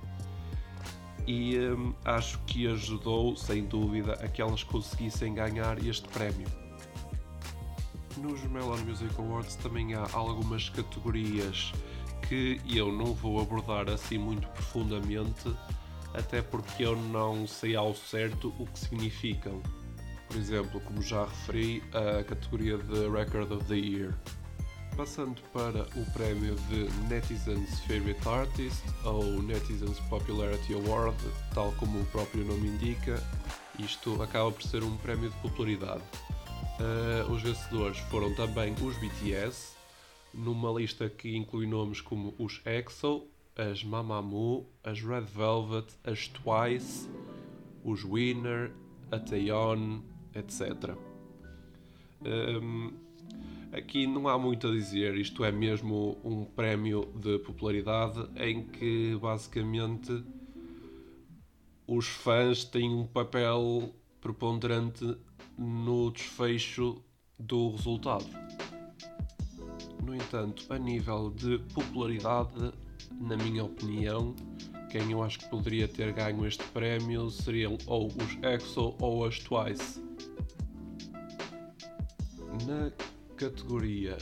e 1.26 1.58
hum, 1.58 1.94
acho 2.04 2.38
que 2.40 2.66
ajudou, 2.66 3.36
sem 3.36 3.64
dúvida, 3.64 4.14
a 4.14 4.28
que 4.28 4.42
elas 4.42 4.62
conseguissem 4.62 5.34
ganhar 5.34 5.84
este 5.84 6.08
prémio. 6.08 6.48
Nos 8.16 8.42
Melon 8.44 8.78
Music 8.78 9.14
Awards 9.18 9.56
também 9.56 9.94
há 9.94 10.06
algumas 10.12 10.68
categorias 10.68 11.72
que 12.28 12.60
eu 12.66 12.92
não 12.92 13.14
vou 13.14 13.40
abordar 13.40 13.88
assim 13.88 14.18
muito 14.18 14.48
profundamente, 14.48 15.54
até 16.12 16.42
porque 16.42 16.84
eu 16.84 16.96
não 16.96 17.46
sei 17.46 17.74
ao 17.76 17.94
certo 17.94 18.52
o 18.58 18.66
que 18.66 18.78
significam. 18.78 19.62
Por 20.32 20.40
exemplo, 20.40 20.80
como 20.80 21.02
já 21.02 21.26
referi, 21.26 21.82
a 21.92 22.24
categoria 22.24 22.78
de 22.78 23.06
Record 23.10 23.52
of 23.52 23.66
the 23.66 23.76
Year. 23.76 24.14
Passando 24.96 25.42
para 25.52 25.82
o 25.94 26.10
prémio 26.14 26.56
de 26.70 26.88
Netizens 27.06 27.80
Favorite 27.80 28.26
Artist 28.26 28.82
ou 29.04 29.42
Netizens 29.42 30.00
Popularity 30.08 30.72
Award, 30.72 31.18
tal 31.52 31.70
como 31.72 32.00
o 32.00 32.06
próprio 32.06 32.46
nome 32.46 32.66
indica, 32.68 33.22
isto 33.78 34.22
acaba 34.22 34.50
por 34.50 34.62
ser 34.62 34.82
um 34.82 34.96
prémio 34.96 35.28
de 35.28 35.36
popularidade. 35.36 36.02
Uh, 36.80 37.30
os 37.30 37.42
vencedores 37.42 37.98
foram 37.98 38.34
também 38.34 38.74
os 38.80 38.96
BTS, 38.96 39.74
numa 40.32 40.72
lista 40.72 41.10
que 41.10 41.36
inclui 41.36 41.66
nomes 41.66 42.00
como 42.00 42.34
os 42.38 42.62
EXO, 42.64 43.26
as 43.54 43.84
Mamamoo, 43.84 44.66
as 44.82 45.02
Red 45.02 45.26
Velvet, 45.26 45.88
as 46.04 46.26
Twice, 46.28 47.06
os 47.84 48.02
Winner, 48.02 48.72
a 49.10 49.18
Taeyeon, 49.18 50.00
etc. 50.34 50.96
Um, 52.24 52.92
Aqui 53.72 54.06
não 54.06 54.28
há 54.28 54.38
muito 54.38 54.66
a 54.66 54.70
dizer, 54.70 55.16
isto 55.16 55.42
é 55.42 55.50
mesmo 55.50 56.18
um 56.22 56.44
prémio 56.44 57.10
de 57.16 57.38
popularidade 57.38 58.22
em 58.36 58.64
que 58.64 59.16
basicamente 59.16 60.22
os 61.86 62.06
fãs 62.06 62.64
têm 62.64 62.94
um 62.94 63.06
papel 63.06 63.94
preponderante 64.20 65.16
no 65.56 66.10
desfecho 66.10 67.02
do 67.38 67.70
resultado. 67.70 68.26
No 70.04 70.14
entanto, 70.14 70.66
a 70.68 70.78
nível 70.78 71.30
de 71.30 71.58
popularidade, 71.72 72.74
na 73.18 73.38
minha 73.38 73.64
opinião, 73.64 74.36
quem 74.90 75.12
eu 75.12 75.22
acho 75.22 75.38
que 75.38 75.48
poderia 75.48 75.88
ter 75.88 76.12
ganho 76.12 76.46
este 76.46 76.64
prémio 76.64 77.30
seriam 77.30 77.78
ou 77.86 78.08
os 78.08 78.36
EXO 78.42 78.94
ou 79.00 79.24
as 79.24 79.38
Twice. 79.38 80.11
Na 82.66 82.92
categoria 83.36 84.16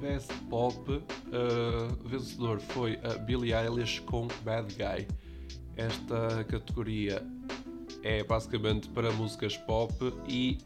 Best 0.00 0.32
Pop, 0.48 0.90
uh, 0.90 2.08
vencedor 2.08 2.58
foi 2.60 2.98
a 3.02 3.18
Billie 3.18 3.52
Eilish 3.52 4.00
com 4.00 4.26
Bad 4.44 4.74
Guy. 4.74 5.06
Esta 5.76 6.44
categoria 6.44 7.22
é 8.02 8.24
basicamente 8.24 8.88
para 8.88 9.12
músicas 9.12 9.56
pop 9.56 9.92
e 10.26 10.58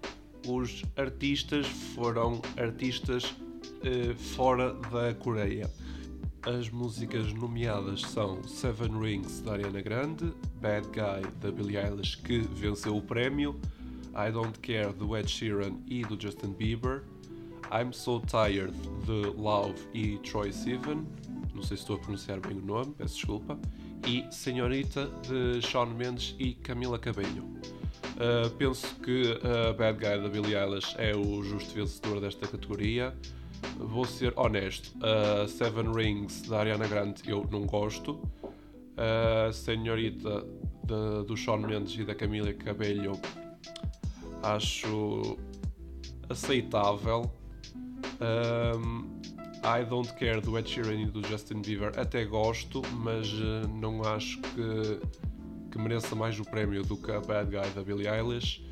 os 0.46 0.84
artistas 0.96 1.66
foram 1.66 2.40
artistas 2.56 3.24
uh, 3.24 4.14
fora 4.14 4.74
da 4.74 5.14
Coreia. 5.14 5.68
As 6.42 6.70
músicas 6.70 7.32
nomeadas 7.32 8.02
são 8.02 8.42
Seven 8.44 9.00
Rings 9.00 9.40
da 9.40 9.54
Ariana 9.54 9.80
Grande, 9.80 10.32
Bad 10.60 10.86
Guy 10.88 11.30
da 11.40 11.50
Billie 11.50 11.76
Eilish 11.76 12.16
que 12.16 12.38
venceu 12.38 12.96
o 12.96 13.02
prémio, 13.02 13.60
I 14.16 14.32
Don't 14.32 14.58
Care 14.60 14.92
do 14.92 15.14
Ed 15.16 15.30
Sheeran 15.30 15.76
e 15.86 16.02
do 16.02 16.20
Justin 16.20 16.52
Bieber, 16.52 17.02
I'm 17.70 17.92
So 17.92 18.20
Tired 18.20 18.72
de 19.04 19.30
Love 19.36 19.78
e 19.92 20.18
Troy 20.18 20.52
Sivan, 20.52 21.04
não 21.54 21.62
sei 21.62 21.76
se 21.76 21.82
estou 21.82 21.96
a 21.96 21.98
pronunciar 21.98 22.40
bem 22.40 22.56
o 22.56 22.64
nome, 22.64 22.94
peço 22.96 23.16
desculpa, 23.16 23.58
e 24.06 24.24
Senhorita 24.30 25.10
de 25.22 25.60
Shawn 25.60 25.94
Mendes 25.94 26.34
e 26.38 26.54
Camila 26.54 26.98
Cabello. 26.98 27.44
Uh, 28.16 28.48
penso 28.56 28.94
que 29.00 29.38
a 29.42 29.74
Bad 29.74 29.98
Guy 29.98 30.22
da 30.22 30.28
Billie 30.28 30.54
Eilish 30.54 30.94
é 30.98 31.14
o 31.14 31.42
justo 31.42 31.74
vencedor 31.74 32.20
desta 32.20 32.46
categoria. 32.46 33.14
Vou 33.78 34.06
ser 34.06 34.32
honesto, 34.36 34.96
uh, 34.98 35.46
Seven 35.46 35.92
Rings 35.92 36.42
da 36.42 36.60
Ariana 36.60 36.88
Grande 36.88 37.22
eu 37.26 37.46
não 37.50 37.66
gosto. 37.66 38.12
Uh, 38.96 39.52
Senhorita 39.52 40.46
de, 40.84 41.26
do 41.26 41.36
Shawn 41.36 41.58
Mendes 41.58 41.98
e 41.98 42.04
da 42.04 42.14
Camila 42.14 42.52
Cabello 42.54 43.20
acho 44.54 45.38
aceitável. 46.28 47.30
Um, 48.20 49.16
I 49.62 49.84
Don't 49.84 50.12
Care 50.14 50.40
do 50.40 50.56
Ed 50.58 50.68
Sheeran 50.68 51.02
e 51.02 51.06
do 51.06 51.26
Justin 51.26 51.60
Bieber 51.60 51.92
até 51.98 52.24
gosto, 52.24 52.82
mas 52.92 53.32
uh, 53.32 53.68
não 53.68 54.02
acho 54.02 54.40
que, 54.40 55.00
que 55.70 55.78
mereça 55.78 56.14
mais 56.14 56.38
o 56.38 56.44
prémio 56.44 56.82
do 56.82 56.96
que 56.96 57.10
a 57.10 57.20
Bad 57.20 57.50
Guy 57.50 57.70
da 57.74 57.82
Billie 57.82 58.08
Eilish. 58.08 58.64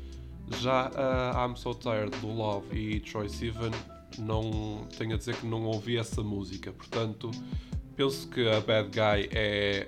Já 0.61 0.91
a 0.95 1.47
uh, 1.47 1.51
I'm 1.51 1.55
So 1.57 1.73
Tired 1.73 2.15
do 2.21 2.27
Love 2.27 2.77
e 2.77 2.99
Troy 2.99 3.27
Sivan, 3.27 3.71
não 4.19 4.87
tenho 4.97 5.15
a 5.15 5.17
dizer 5.17 5.35
que 5.35 5.45
não 5.45 5.65
ouvi 5.65 5.97
essa 5.97 6.21
música, 6.21 6.71
portanto 6.71 7.31
penso 7.95 8.29
que 8.29 8.47
a 8.47 8.61
Bad 8.61 8.89
Guy 8.89 9.29
é, 9.33 9.87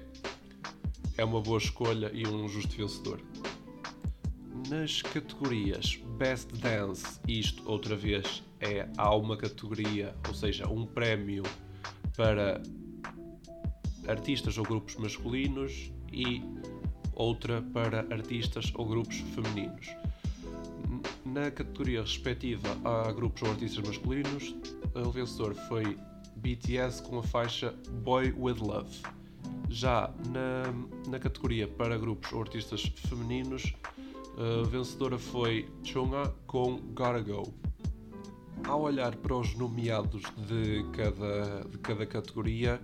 é 1.18 1.26
uma 1.26 1.42
boa 1.42 1.58
escolha 1.58 2.10
e 2.14 2.28
um 2.28 2.48
justo 2.48 2.76
vencedor. 2.76 3.22
Nas 4.70 5.02
categorias 5.02 5.98
Best 6.18 6.52
Dance, 6.58 7.20
isto 7.28 7.70
outra 7.70 7.96
vez 7.96 8.44
é 8.60 8.90
há 8.98 9.16
uma 9.16 9.38
categoria, 9.38 10.14
ou 10.28 10.34
seja, 10.34 10.68
um 10.68 10.86
prémio 10.86 11.44
para 12.18 12.62
artistas 14.08 14.58
ou 14.58 14.66
grupos 14.66 14.96
masculinos 14.96 15.92
e 16.12 16.42
outra 17.14 17.62
para 17.62 18.00
artistas 18.14 18.74
ou 18.76 18.86
grupos 18.86 19.18
femininos. 19.18 19.88
Na 21.26 21.52
categoria 21.52 22.02
respectiva 22.02 22.68
a 22.84 23.12
grupos 23.12 23.44
ou 23.44 23.52
artistas 23.52 23.88
masculinos, 23.88 24.56
o 24.96 25.12
vencedor 25.12 25.54
foi 25.68 25.98
BTS 26.36 27.04
com 27.04 27.20
a 27.20 27.24
faixa 27.24 27.74
Boy 28.04 28.34
with 28.38 28.60
Love. 28.60 29.02
Já 29.70 30.14
na, 30.30 31.10
na 31.10 31.20
categoria 31.20 31.68
para 31.68 31.98
grupos 31.98 32.32
ou 32.34 32.42
artistas 32.42 32.82
femininos, 33.08 33.74
a 34.38 34.68
vencedora 34.68 35.18
foi 35.18 35.68
Chunga 35.84 36.34
com 36.46 36.78
Gotta 36.94 37.22
Go 37.22 37.54
ao 38.66 38.82
olhar 38.82 39.16
para 39.16 39.36
os 39.36 39.56
nomeados 39.56 40.24
de 40.48 40.84
cada, 40.92 41.64
de 41.70 41.78
cada 41.78 42.06
categoria, 42.06 42.82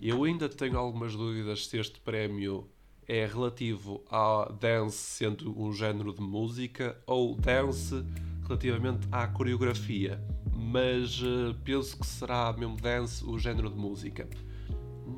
eu 0.00 0.24
ainda 0.24 0.48
tenho 0.48 0.78
algumas 0.78 1.14
dúvidas 1.14 1.66
se 1.66 1.78
este 1.78 2.00
prémio 2.00 2.68
é 3.06 3.26
relativo 3.26 4.02
a 4.10 4.50
dance 4.60 4.96
sendo 4.96 5.58
um 5.60 5.72
género 5.72 6.12
de 6.12 6.20
música 6.20 6.96
ou 7.06 7.34
dance 7.34 8.04
relativamente 8.46 9.06
à 9.10 9.26
coreografia, 9.26 10.22
mas 10.52 11.20
uh, 11.22 11.54
penso 11.64 11.98
que 11.98 12.06
será 12.06 12.52
mesmo 12.52 12.76
dance 12.76 13.24
o 13.24 13.38
género 13.38 13.70
de 13.70 13.76
música. 13.76 14.28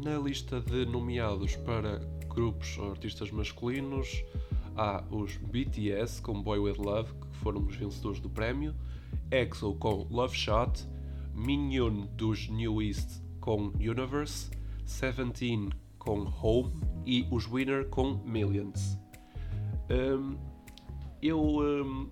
Na 0.05 0.18
lista 0.18 0.61
de 0.61 0.85
nomeados 0.87 1.57
para 1.57 1.99
grupos 2.29 2.77
ou 2.79 2.90
artistas 2.90 3.31
masculinos 3.31 4.25
há 4.77 5.05
os 5.11 5.37
BTS 5.37 6.21
com 6.23 6.43
Boy 6.43 6.59
With 6.59 6.79
Love, 6.79 7.12
que 7.12 7.37
foram 7.39 7.65
os 7.67 7.77
vencedores 7.77 8.21
do 8.21 8.29
prémio, 8.29 8.75
EXO 9.31 9.75
com 9.75 10.07
Love 10.11 10.37
Shot, 10.37 10.87
Minhyun 11.35 12.07
dos 12.17 12.49
New 12.49 12.83
East 12.83 13.23
com 13.41 13.73
Universe, 13.79 14.51
Seventeen 14.85 15.71
com 15.99 16.27
Home. 16.43 16.73
E 17.05 17.25
os 17.31 17.47
Winner 17.47 17.89
com 17.89 18.15
Millions. 18.25 18.99
Um, 19.89 20.37
eu 21.23 21.41
um, 21.41 22.11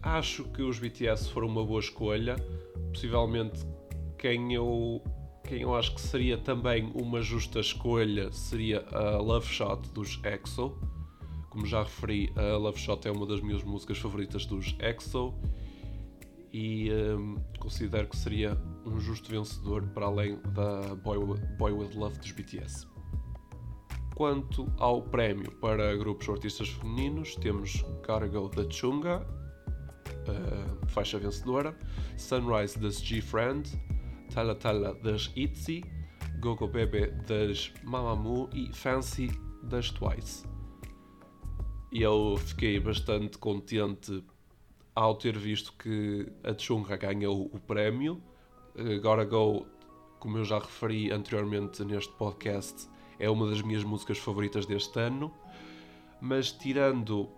acho 0.00 0.44
que 0.44 0.62
os 0.62 0.78
BTS 0.78 1.30
foram 1.30 1.48
uma 1.48 1.64
boa 1.64 1.80
escolha, 1.80 2.36
possivelmente 2.92 3.66
quem 4.16 4.54
eu 4.54 5.02
quem 5.42 5.60
eu 5.60 5.74
acho 5.74 5.94
que 5.94 6.00
seria 6.00 6.38
também 6.38 6.90
uma 6.94 7.20
justa 7.20 7.60
escolha 7.60 8.32
seria 8.32 8.86
a 8.92 9.18
Love 9.18 9.46
Shot 9.46 9.90
dos 9.90 10.18
EXO. 10.24 10.74
Como 11.54 11.66
já 11.66 11.84
referi, 11.84 12.32
a 12.34 12.56
Love 12.56 12.80
Shot 12.80 13.06
é 13.06 13.12
uma 13.12 13.24
das 13.24 13.40
minhas 13.40 13.62
músicas 13.62 13.96
favoritas 13.98 14.44
dos 14.44 14.74
EXO 14.80 15.32
e 16.52 16.90
um, 16.92 17.36
considero 17.60 18.08
que 18.08 18.16
seria 18.16 18.60
um 18.84 18.98
justo 18.98 19.30
vencedor 19.30 19.86
para 19.94 20.06
além 20.06 20.36
da 20.48 20.96
Boy, 20.96 21.16
Boy 21.56 21.70
With 21.70 21.94
Love 21.94 22.18
dos 22.18 22.32
BTS. 22.32 22.88
Quanto 24.16 24.66
ao 24.78 25.02
prémio 25.02 25.52
para 25.60 25.96
grupos 25.96 26.26
ou 26.26 26.34
artistas 26.34 26.70
femininos, 26.70 27.36
temos 27.36 27.84
Cargo 28.02 28.48
da 28.48 28.68
Chunga, 28.68 29.24
uh, 30.26 30.86
faixa 30.88 31.20
vencedora, 31.20 31.78
Sunrise 32.16 32.76
das 32.80 33.00
G-Friend, 33.00 33.62
Tala 34.34 34.56
Tala 34.56 34.92
das 35.04 35.30
ITZY, 35.36 35.84
Gogo 36.40 36.66
Bebe 36.66 37.12
das 37.28 37.72
Mamamoo 37.84 38.50
e 38.52 38.72
Fancy 38.72 39.30
das 39.62 39.92
Twice. 39.92 40.53
E 41.94 42.02
eu 42.02 42.36
fiquei 42.36 42.80
bastante 42.80 43.38
contente 43.38 44.24
ao 44.96 45.14
ter 45.14 45.38
visto 45.38 45.72
que 45.74 46.26
a 46.42 46.52
Chunga 46.58 46.96
ganhou 46.96 47.48
o 47.52 47.60
prémio. 47.60 48.20
Agora 48.96 49.24
Go, 49.24 49.64
como 50.18 50.38
eu 50.38 50.44
já 50.44 50.58
referi 50.58 51.12
anteriormente 51.12 51.84
neste 51.84 52.12
podcast, 52.14 52.88
é 53.16 53.30
uma 53.30 53.48
das 53.48 53.62
minhas 53.62 53.84
músicas 53.84 54.18
favoritas 54.18 54.66
deste 54.66 54.98
ano. 54.98 55.32
mas 56.20 56.50
tirando. 56.50 57.28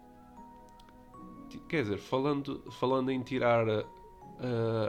Quer 1.69 1.83
dizer, 1.83 1.99
falando, 1.99 2.63
falando 2.73 3.11
em 3.11 3.21
tirar 3.21 3.69
a, 3.69 3.85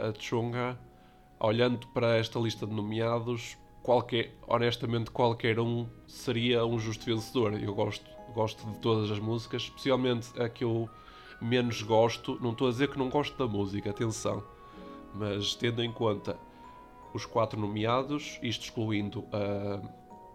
a, 0.08 1.46
olhando 1.46 1.86
para 1.88 2.16
esta 2.16 2.38
lista 2.38 2.66
de 2.66 2.72
nomeados, 2.72 3.58
qualquer, 3.82 4.34
honestamente 4.46 5.10
qualquer 5.10 5.60
um 5.60 5.86
seria 6.06 6.64
um 6.64 6.78
justo 6.78 7.04
vencedor. 7.04 7.62
Eu 7.62 7.74
gosto, 7.74 8.08
gosto 8.32 8.66
de 8.70 8.78
todas 8.78 9.10
as 9.10 9.18
músicas, 9.18 9.62
especialmente 9.62 10.28
a 10.40 10.48
que 10.48 10.64
eu 10.64 10.88
menos 11.40 11.82
gosto. 11.82 12.38
Não 12.40 12.52
estou 12.52 12.68
a 12.68 12.70
dizer 12.70 12.88
que 12.88 12.98
não 12.98 13.08
gosto 13.08 13.36
da 13.36 13.46
música, 13.46 13.90
atenção, 13.90 14.42
mas 15.14 15.54
tendo 15.54 15.82
em 15.82 15.92
conta 15.92 16.38
os 17.12 17.24
quatro 17.24 17.58
nomeados, 17.58 18.38
isto 18.42 18.64
excluindo 18.64 19.20
uh, 19.20 19.88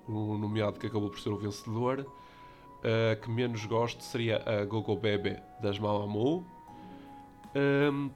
o 0.08 0.38
nomeado 0.38 0.80
que 0.80 0.88
acabou 0.88 1.10
por 1.10 1.20
ser 1.20 1.30
o 1.30 1.38
vencedor, 1.38 2.00
a 2.00 2.04
uh, 2.04 3.22
que 3.22 3.30
menos 3.30 3.66
gosto 3.66 4.04
seria 4.04 4.44
a 4.46 4.66
Gogo 4.66 4.96
Bebe 4.96 5.38
das 5.62 5.80
Mamamoo. 5.80 6.46
Um, 7.56 8.10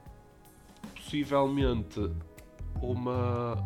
possivelmente 0.94 2.10
uma, 2.82 3.56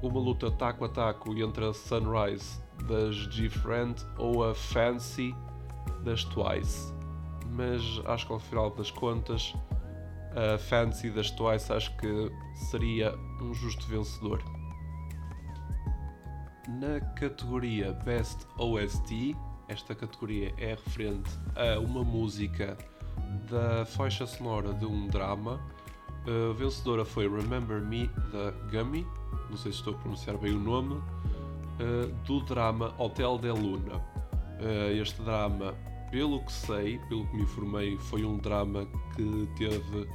uma 0.00 0.20
luta 0.20 0.50
taco 0.50 0.84
a 0.84 0.88
taco 0.88 1.36
entre 1.36 1.66
a 1.66 1.72
Sunrise 1.72 2.60
das 2.86 3.14
G-Friend 3.14 3.94
ou 4.16 4.44
a 4.44 4.54
Fancy 4.54 5.34
das 6.04 6.24
Twice. 6.24 6.92
Mas 7.50 7.82
acho 8.06 8.26
que 8.26 8.32
ao 8.32 8.38
final 8.38 8.70
das 8.70 8.90
contas, 8.90 9.54
a 10.34 10.58
Fancy 10.58 11.10
das 11.10 11.30
Twice 11.30 11.72
acho 11.72 11.96
que 11.96 12.30
seria 12.70 13.14
um 13.40 13.52
justo 13.54 13.86
vencedor. 13.86 14.42
Na 16.68 17.00
categoria 17.14 17.92
Best 18.04 18.46
OST, 18.58 19.34
esta 19.68 19.94
categoria 19.94 20.52
é 20.58 20.70
referente 20.70 21.30
a 21.56 21.78
uma 21.78 22.04
música 22.04 22.76
da 23.50 23.84
faixa 23.84 24.26
sonora 24.26 24.72
de 24.74 24.84
um 24.84 25.06
drama 25.08 25.58
a 26.28 26.52
vencedora 26.52 27.06
foi 27.06 27.26
Remember 27.26 27.80
Me 27.80 28.06
da 28.30 28.50
Gummy, 28.70 29.06
não 29.48 29.56
sei 29.56 29.72
se 29.72 29.78
estou 29.78 29.94
a 29.94 29.98
pronunciar 29.98 30.36
bem 30.36 30.54
o 30.54 30.58
nome, 30.58 30.94
uh, 30.94 32.06
do 32.26 32.40
drama 32.40 32.94
Hotel 32.98 33.38
de 33.38 33.50
Luna. 33.50 34.02
Uh, 34.60 35.00
este 35.00 35.22
drama, 35.22 35.74
pelo 36.10 36.44
que 36.44 36.52
sei, 36.52 36.98
pelo 37.08 37.26
que 37.28 37.36
me 37.36 37.42
informei, 37.42 37.96
foi 37.96 38.24
um 38.24 38.36
drama 38.38 38.86
que 39.14 39.48
teve 39.56 40.08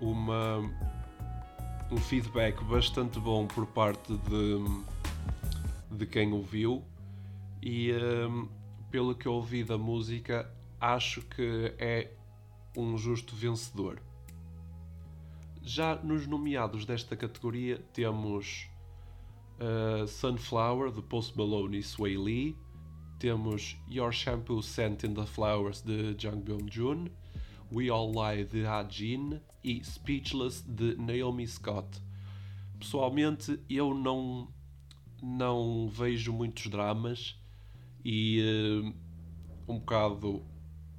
uma, 0.00 0.58
um 1.90 1.96
feedback 1.96 2.62
bastante 2.64 3.20
bom 3.20 3.46
por 3.46 3.66
parte 3.66 4.14
de, 4.14 5.96
de 5.96 6.06
quem 6.06 6.32
o 6.32 6.42
viu 6.42 6.82
e 7.62 7.92
uh, 7.92 8.48
pelo 8.90 9.14
que 9.14 9.28
ouvi 9.28 9.62
da 9.64 9.76
música, 9.76 10.50
acho 10.80 11.20
que 11.22 11.74
é 11.78 12.10
um 12.76 12.96
justo 12.96 13.34
vencedor. 13.34 14.00
Já 15.62 15.96
nos 15.96 16.26
nomeados 16.26 16.84
desta 16.84 17.16
categoria 17.16 17.82
temos 17.92 18.70
uh, 19.58 20.06
Sunflower 20.06 20.92
de 20.92 21.02
Post 21.02 21.36
Malone 21.36 21.78
e 21.78 21.82
Sway 21.82 22.16
Lee, 22.16 22.56
temos 23.18 23.76
Your 23.88 24.12
Shampoo 24.12 24.62
Scent 24.62 25.04
in 25.04 25.14
the 25.14 25.26
Flowers 25.26 25.80
de 25.82 26.14
Jang 26.14 26.40
Byung 26.42 26.70
Jun, 26.70 27.10
We 27.72 27.90
All 27.90 28.12
Lie 28.12 28.44
de 28.44 28.64
Ha 28.64 28.84
Jin 28.88 29.40
e 29.64 29.82
Speechless 29.84 30.62
de 30.62 30.96
Naomi 30.96 31.46
Scott. 31.46 32.00
Pessoalmente, 32.78 33.58
eu 33.68 33.94
não, 33.94 34.48
não 35.22 35.88
vejo 35.88 36.32
muitos 36.32 36.68
dramas 36.68 37.38
e 38.04 38.40
uh, 38.40 38.94
um 39.72 39.78
bocado 39.78 40.44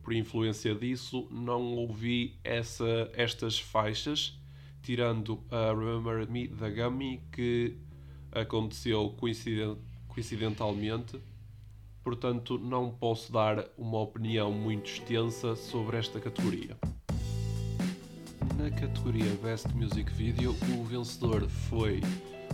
por 0.03 0.13
influência 0.13 0.73
disso 0.73 1.27
não 1.31 1.75
ouvi 1.75 2.39
essa, 2.43 3.11
estas 3.13 3.59
faixas 3.59 4.39
tirando 4.81 5.43
a 5.51 5.73
Remember 5.73 6.29
Me 6.29 6.47
da 6.47 6.69
Gummy, 6.69 7.21
que 7.31 7.77
aconteceu 8.31 9.09
coincident 9.17 9.77
coincidentalmente, 10.07 11.19
portanto 12.07 12.57
não 12.57 12.89
posso 12.89 13.33
dar 13.33 13.65
uma 13.77 13.99
opinião 13.99 14.49
muito 14.49 14.89
extensa 14.89 15.57
sobre 15.57 15.97
esta 15.97 16.21
categoria. 16.21 16.77
Na 18.55 18.71
categoria 18.71 19.29
Best 19.43 19.67
Music 19.75 20.09
Video, 20.13 20.51
o 20.51 20.85
vencedor 20.85 21.49
foi 21.49 21.99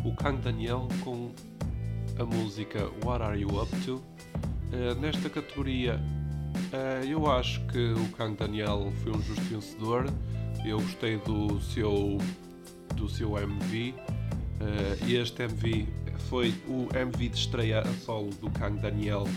o 0.03 0.11
Kang 0.15 0.41
Daniel 0.41 0.87
com 1.03 1.31
a 2.17 2.25
música 2.25 2.89
What 3.05 3.23
Are 3.23 3.39
You 3.39 3.61
Up 3.61 3.69
To? 3.85 3.97
Uh, 3.97 4.99
nesta 4.99 5.29
categoria, 5.29 6.01
uh, 6.73 7.05
eu 7.05 7.29
acho 7.29 7.63
que 7.67 7.93
o 7.93 8.09
Kang 8.17 8.35
Daniel 8.35 8.91
foi 9.03 9.11
um 9.11 9.21
justo 9.21 9.43
vencedor 9.43 10.11
eu 10.65 10.79
gostei 10.79 11.17
do 11.17 11.61
seu, 11.61 12.17
do 12.95 13.07
seu 13.07 13.37
MV. 13.37 13.91
Uh, 13.91 14.03
eh, 14.61 15.11
este 15.11 15.43
MV 15.43 16.02
foi 16.29 16.53
o 16.67 16.87
MV 16.95 17.29
de 17.29 17.37
estreia 17.37 17.81
a 17.81 17.93
solo 18.05 18.29
do 18.41 18.49
Kang 18.51 18.79
Daniel, 18.79 19.27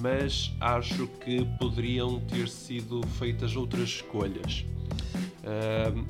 mas 0.00 0.52
acho 0.60 1.06
que 1.24 1.44
poderiam 1.58 2.20
ter 2.20 2.48
sido 2.48 3.06
feitas 3.18 3.56
outras 3.56 3.88
escolhas. 3.88 4.64
Uh, 5.42 6.04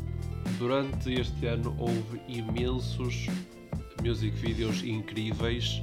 durante 0.59 1.13
este 1.13 1.47
ano 1.47 1.75
houve 1.79 2.21
imensos 2.29 3.27
music 4.03 4.37
videos 4.37 4.83
incríveis, 4.83 5.83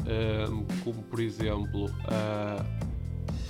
uh, 0.00 0.64
como 0.84 1.02
por 1.02 1.20
exemplo 1.20 1.90
a 2.06 2.64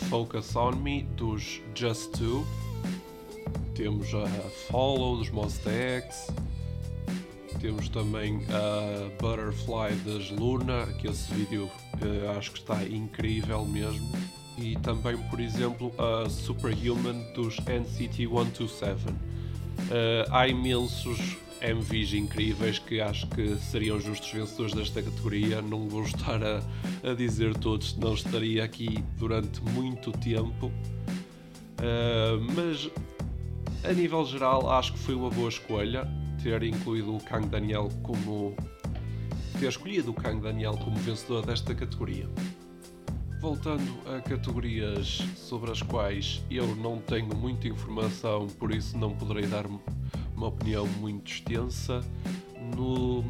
Focus 0.09 0.55
on 0.57 0.77
Me 0.77 1.03
dos 1.17 1.61
Just 1.75 2.13
Two 2.13 2.45
temos 3.75 4.15
a 4.15 4.27
Follow 4.71 5.17
dos 5.19 5.31
Monster 5.31 5.73
X, 5.73 6.29
temos 7.65 7.89
também 7.89 8.43
a 8.51 9.09
Butterfly 9.23 9.95
das 10.05 10.29
Luna, 10.29 10.85
que 10.99 11.09
esse 11.09 11.33
vídeo 11.33 11.65
uh, 11.65 12.37
acho 12.37 12.53
que 12.53 12.59
está 12.59 12.85
incrível 12.85 13.65
mesmo. 13.65 14.13
E 14.59 14.77
também, 14.77 15.17
por 15.31 15.41
exemplo, 15.41 15.91
a 15.97 16.29
Superhuman 16.29 17.25
dos 17.33 17.57
NCT 17.61 18.29
127. 18.29 19.09
Uh, 19.09 19.15
há 20.31 20.47
imensos 20.47 21.39
MVs 21.63 22.13
incríveis 22.13 22.79
que 22.79 23.01
acho 23.01 23.27
que 23.29 23.57
seriam 23.57 23.99
justos 23.99 24.31
vencedores 24.31 24.75
desta 24.75 25.03
categoria. 25.03 25.63
Não 25.63 25.89
vou 25.89 26.05
estar 26.05 26.45
a, 26.45 26.63
a 27.03 27.15
dizer 27.15 27.57
todos, 27.57 27.93
senão 27.93 28.13
estaria 28.13 28.63
aqui 28.63 29.03
durante 29.17 29.63
muito 29.71 30.13
tempo. 30.13 30.67
Uh, 31.79 32.45
mas 32.55 32.91
a 33.83 33.93
nível 33.95 34.23
geral, 34.27 34.71
acho 34.71 34.93
que 34.93 34.99
foi 34.99 35.15
uma 35.15 35.31
boa 35.31 35.49
escolha 35.49 36.07
ter 36.45 36.63
incluído 36.63 37.17
o 37.17 37.21
Kang 37.25 37.49
Daniel 37.49 37.89
como. 38.03 38.55
ter 39.59 39.67
escolhido 39.67 40.11
o 40.11 40.15
Kang 40.15 40.43
Daniel 40.43 40.77
como 40.77 40.95
vencedor 40.97 41.45
desta 41.47 41.75
categoria. 41.75 42.29
Voltando 43.41 43.99
a 44.07 44.21
categorias 44.21 45.23
sobre 45.37 45.71
as 45.71 45.81
quais 45.81 46.45
eu 46.51 46.77
não 46.77 46.99
tenho 46.99 47.35
muita 47.35 47.67
informação, 47.67 48.47
por 48.59 48.75
isso 48.75 48.97
não 48.99 49.17
poderei 49.17 49.47
dar 49.47 49.65
uma 50.37 50.47
opinião 50.47 50.87
muito 50.87 51.33
extensa. 51.33 52.03
No, 52.77 53.25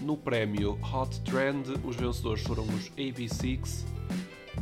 no 0.00 0.16
prémio 0.16 0.78
Hot 0.82 1.20
Trend, 1.20 1.68
os 1.84 1.96
vencedores 1.96 2.42
foram 2.44 2.64
os 2.64 2.90
AB6, 2.92 3.84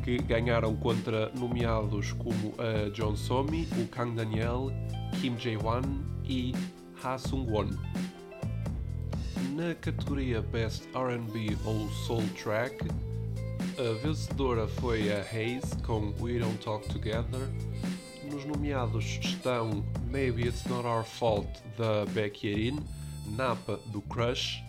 que 0.04 0.18
ganharam 0.18 0.74
contra 0.74 1.30
nomeados 1.36 2.12
como 2.12 2.52
a 2.58 2.88
John 2.90 3.14
Somi, 3.14 3.68
o 3.80 3.86
Kang 3.86 4.16
Daniel 4.16 4.72
Kim 5.20 5.38
Jae-won 5.38 5.82
e 6.24 6.52
Sung-won. 7.18 7.68
Na 9.56 9.74
categoria 9.74 10.40
Best 10.40 10.88
R&B 10.94 11.56
ou 11.64 11.88
Soul 11.90 12.22
Track, 12.40 12.86
a 13.76 14.06
vencedora 14.06 14.68
foi 14.68 15.12
a 15.12 15.20
Haze 15.20 15.76
com 15.84 16.14
We 16.20 16.38
Don't 16.38 16.58
Talk 16.58 16.88
Together. 16.88 17.48
Nos 18.30 18.44
nomeados 18.44 19.18
estão 19.20 19.84
Maybe 20.10 20.46
It's 20.46 20.64
Not 20.66 20.86
Our 20.86 21.04
Fault 21.04 21.50
da 21.76 22.06
Becky 22.06 22.46
Erin, 22.46 22.78
Napa 23.36 23.78
do 23.88 24.00
Crush, 24.02 24.62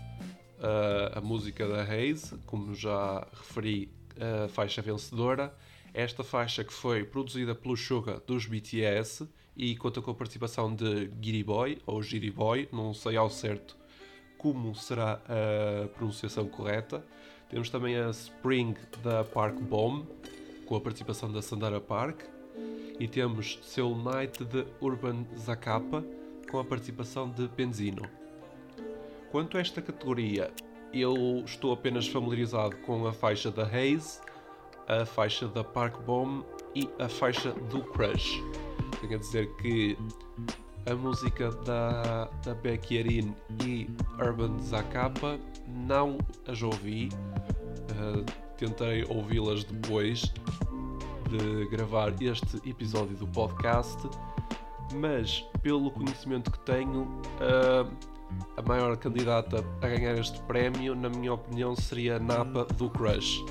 a 1.14 1.22
música 1.22 1.68
da 1.68 1.84
Haze, 1.84 2.36
como 2.48 2.74
já 2.74 3.28
referi, 3.32 3.94
a 4.20 4.48
faixa 4.48 4.82
vencedora. 4.82 5.56
Esta 5.94 6.24
faixa 6.24 6.64
que 6.64 6.74
foi 6.74 7.04
produzida 7.04 7.54
pelo 7.54 7.78
Suga 7.78 8.20
dos 8.26 8.48
BTS 8.48 9.30
e 9.56 9.76
conta 9.76 10.02
com 10.02 10.12
a 10.12 10.16
participação 10.16 10.74
de 10.74 11.12
Giri 11.22 11.44
Boy 11.44 11.80
ou 11.86 12.02
Giri 12.02 12.32
Boy, 12.32 12.68
não 12.72 12.94
sei 12.94 13.16
ao 13.18 13.30
certo 13.30 13.78
como 14.44 14.76
será 14.76 15.22
a 15.24 15.88
pronunciação 15.88 16.46
correta. 16.50 17.02
Temos 17.50 17.70
também 17.70 17.96
a 17.96 18.10
Spring 18.10 18.76
da 19.02 19.24
Park 19.24 19.56
Bomb, 19.56 20.06
com 20.66 20.76
a 20.76 20.82
participação 20.82 21.32
da 21.32 21.42
Sandara 21.42 21.80
Park. 21.80 22.24
E 23.00 23.08
temos 23.08 23.58
Seu 23.64 23.96
Night 23.96 24.44
de 24.44 24.66
Urban 24.82 25.26
Zacapa, 25.38 26.04
com 26.52 26.60
a 26.60 26.64
participação 26.66 27.30
de 27.30 27.48
Benzino. 27.48 28.04
Quanto 29.32 29.58
a 29.58 29.62
esta 29.62 29.82
categoria, 29.82 30.52
eu 30.94 31.42
estou 31.46 31.72
apenas 31.72 32.06
familiarizado 32.06 32.76
com 32.80 33.08
a 33.08 33.14
faixa 33.14 33.50
da 33.50 33.64
Haze, 33.64 34.20
a 34.88 35.06
faixa 35.06 35.48
da 35.48 35.64
Park 35.64 36.02
Bomb 36.02 36.44
e 36.76 36.90
a 37.00 37.08
faixa 37.08 37.54
do 37.54 37.82
Crush. 37.82 38.42
Tenho 39.04 39.16
a 39.16 39.20
dizer 39.20 39.48
que 39.58 39.98
a 40.90 40.96
música 40.96 41.52
da, 41.66 42.30
da 42.42 42.54
Becky 42.54 43.00
Arin 43.00 43.36
e 43.66 43.90
Urban 44.18 44.58
Zacapa 44.60 45.38
não 45.68 46.18
as 46.48 46.64
ouvi. 46.64 47.10
Uh, 47.92 48.24
tentei 48.58 49.04
ouvi-las 49.10 49.66
depois 49.66 50.34
de 51.30 51.66
gravar 51.70 52.14
este 52.22 52.58
episódio 52.66 53.18
do 53.18 53.28
podcast, 53.28 53.98
mas 54.96 55.42
pelo 55.62 55.92
conhecimento 55.92 56.50
que 56.50 56.60
tenho, 56.60 57.02
uh, 57.02 57.92
a 58.56 58.62
maior 58.62 58.96
candidata 58.96 59.66
a 59.82 59.88
ganhar 59.90 60.18
este 60.18 60.42
prémio, 60.44 60.96
na 60.96 61.10
minha 61.10 61.34
opinião, 61.34 61.76
seria 61.76 62.20
Napa 62.20 62.64
do 62.78 62.90
Crush. 62.90 63.44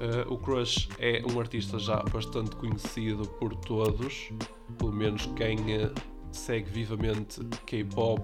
Uh, 0.00 0.32
o 0.32 0.38
Crush 0.38 0.88
é 0.98 1.22
um 1.30 1.38
artista 1.38 1.78
já 1.78 2.02
bastante 2.10 2.56
conhecido 2.56 3.28
por 3.38 3.54
todos, 3.54 4.30
pelo 4.78 4.92
menos 4.92 5.26
quem 5.36 5.56
uh, 5.58 5.92
segue 6.32 6.70
vivamente 6.70 7.44
K-pop, 7.66 8.22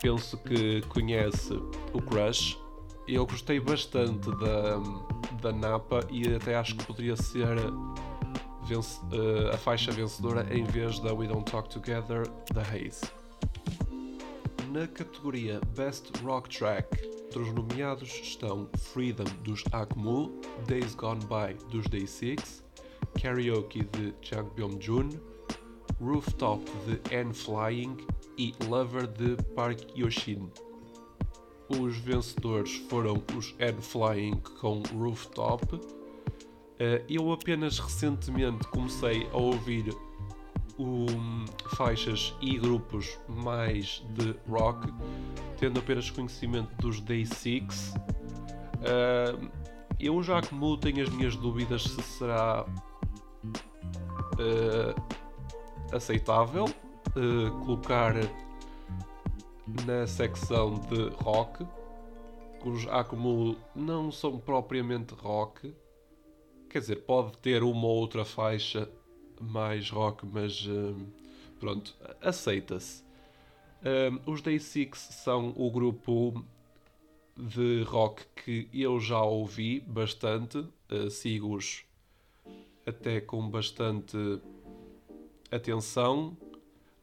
penso 0.00 0.38
que 0.38 0.80
conhece 0.88 1.52
o 1.92 2.00
Crush. 2.00 2.58
Eu 3.06 3.26
gostei 3.26 3.60
bastante 3.60 4.30
da, 4.36 4.78
da 5.42 5.52
Napa 5.52 6.00
e 6.10 6.34
até 6.34 6.56
acho 6.56 6.74
que 6.74 6.86
poderia 6.86 7.16
ser 7.16 7.58
vence, 8.64 8.98
uh, 9.06 9.50
a 9.52 9.58
faixa 9.58 9.92
vencedora 9.92 10.46
em 10.50 10.64
vez 10.64 11.00
da 11.00 11.12
We 11.12 11.26
Don't 11.26 11.50
Talk 11.50 11.68
Together 11.68 12.26
da 12.54 12.62
Haze. 12.62 13.02
Na 14.70 14.86
categoria 14.86 15.60
Best 15.76 16.10
Rock 16.22 16.48
Track, 16.48 17.21
entre 17.32 17.44
os 17.44 17.52
nomeados 17.54 18.10
estão 18.22 18.68
Freedom 18.76 19.24
dos 19.42 19.64
Akmu, 19.72 20.38
Days 20.66 20.94
Gone 20.94 21.20
By 21.20 21.54
dos 21.70 21.86
Day 21.86 22.06
6, 22.06 22.62
Karaoke 23.18 23.84
de 23.84 24.12
Jang 24.20 24.50
Byung-jun, 24.54 25.08
Rooftop 25.98 26.62
de 26.84 27.00
N 27.14 27.32
Flying 27.32 27.96
e 28.36 28.52
Lover 28.68 29.06
de 29.06 29.42
Park 29.54 29.80
Yoshin. 29.96 30.50
Os 31.70 31.96
vencedores 31.96 32.76
foram 32.90 33.22
os 33.34 33.54
N 33.58 33.80
Flying 33.80 34.36
com 34.60 34.82
Rooftop. 34.94 35.80
Eh, 36.78 37.02
eu 37.08 37.32
apenas 37.32 37.78
recentemente 37.78 38.68
comecei 38.68 39.26
a 39.32 39.38
ouvir 39.38 39.86
um, 40.78 41.44
faixas 41.76 42.34
e 42.40 42.58
grupos 42.58 43.18
mais 43.28 44.04
de 44.10 44.34
rock, 44.48 44.92
tendo 45.58 45.80
apenas 45.80 46.10
conhecimento 46.10 46.74
dos 46.76 47.00
Day 47.00 47.24
Six. 47.26 47.94
Uh, 48.78 49.50
eu 50.00 50.22
já 50.22 50.42
como 50.42 50.76
tenho 50.76 51.02
as 51.02 51.08
minhas 51.08 51.36
dúvidas 51.36 51.84
se 51.84 52.02
será 52.02 52.66
uh, 54.34 55.94
aceitável 55.94 56.64
uh, 56.64 57.64
colocar 57.64 58.14
na 59.86 60.06
secção 60.06 60.74
de 60.74 61.08
rock, 61.22 61.64
os 62.64 62.86
Akumu 62.88 63.56
não 63.74 64.10
são 64.10 64.38
propriamente 64.38 65.14
rock, 65.14 65.74
quer 66.68 66.78
dizer, 66.78 66.96
pode 67.04 67.36
ter 67.38 67.62
uma 67.62 67.86
ou 67.86 67.96
outra 67.96 68.24
faixa 68.24 68.88
mais 69.42 69.90
rock, 69.90 70.24
mas 70.26 70.66
uh, 70.66 70.96
pronto, 71.58 71.94
aceita-se. 72.20 73.02
Uh, 73.82 74.30
os 74.30 74.40
Day 74.40 74.58
Six 74.58 74.98
são 74.98 75.52
o 75.56 75.70
grupo 75.70 76.44
de 77.36 77.82
rock 77.82 78.22
que 78.44 78.68
eu 78.72 79.00
já 79.00 79.20
ouvi 79.20 79.80
bastante, 79.80 80.58
uh, 80.58 81.10
sigo-os 81.10 81.84
até 82.86 83.20
com 83.20 83.48
bastante 83.48 84.16
atenção. 85.50 86.36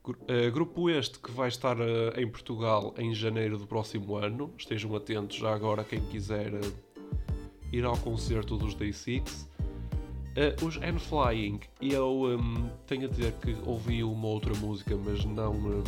Uh, 0.08 0.52
grupo 0.52 0.90
este 0.90 1.20
que 1.20 1.32
vai 1.32 1.50
estar 1.50 1.80
uh, 1.80 2.18
em 2.18 2.28
Portugal 2.28 2.94
em 2.98 3.14
janeiro 3.14 3.58
do 3.58 3.68
próximo 3.68 4.16
ano. 4.16 4.54
Estejam 4.58 4.96
atentos 4.96 5.38
já 5.38 5.54
agora 5.54 5.84
quem 5.84 6.02
quiser 6.08 6.54
uh, 6.54 6.74
ir 7.72 7.86
ao 7.86 7.98
concerto 7.98 8.58
dos 8.58 8.74
Day 8.74 8.94
Six. 8.94 9.49
Os 10.66 10.78
N 10.78 11.00
Flying, 11.00 11.60
eu 11.82 12.38
um, 12.40 12.70
tenho 12.88 13.06
a 13.06 13.10
dizer 13.10 13.34
que 13.34 13.58
ouvi 13.66 14.04
uma 14.04 14.28
outra 14.28 14.54
música, 14.56 14.96
mas 14.96 15.26
não 15.26 15.54
um, 15.54 15.84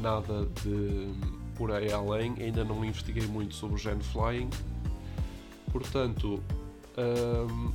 nada 0.00 0.46
de 0.62 1.08
por 1.54 1.72
aí 1.72 1.92
além. 1.92 2.34
Ainda 2.40 2.64
não 2.64 2.84
investiguei 2.84 3.26
muito 3.26 3.54
sobre 3.54 3.76
os 3.76 3.84
N 3.84 4.02
Flying. 4.02 4.50
Portanto, 5.72 6.42
um, 6.96 7.72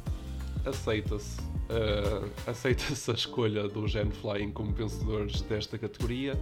aceita-se 0.65 1.39
uh, 1.69 2.29
aceita-se 2.47 3.11
a 3.11 3.13
escolha 3.13 3.67
do 3.67 3.87
Gen 3.87 4.11
Flying 4.11 4.51
como 4.51 4.71
vencedores 4.71 5.41
desta 5.41 5.77
categoria. 5.77 6.33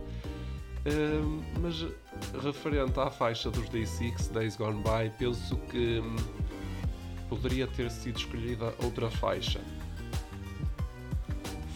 Uh, 0.83 1.43
mas 1.61 1.85
referente 2.43 2.99
à 2.99 3.11
faixa 3.11 3.51
dos 3.51 3.69
Day 3.69 3.85
6, 3.85 4.29
Days 4.29 4.55
Gone 4.55 4.81
By, 4.81 5.11
penso 5.17 5.55
que 5.69 5.99
um, 5.99 6.15
poderia 7.31 7.65
ter 7.65 7.89
sido 7.89 8.17
escolhida 8.17 8.75
outra 8.83 9.09
faixa. 9.09 9.61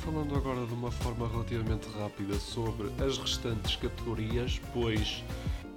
Falando 0.03 0.35
agora 0.35 0.65
de 0.65 0.73
uma 0.73 0.91
forma 0.91 1.29
relativamente 1.29 1.87
rápida 1.97 2.35
sobre 2.35 2.89
as 3.01 3.17
restantes 3.17 3.77
categorias, 3.77 4.59
pois 4.73 5.23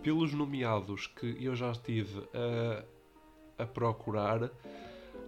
pelos 0.03 0.33
nomeados 0.33 1.07
que 1.07 1.37
eu 1.41 1.55
já 1.55 1.71
estive 1.71 2.29
a, 2.35 3.63
a 3.63 3.67
procurar, 3.67 4.51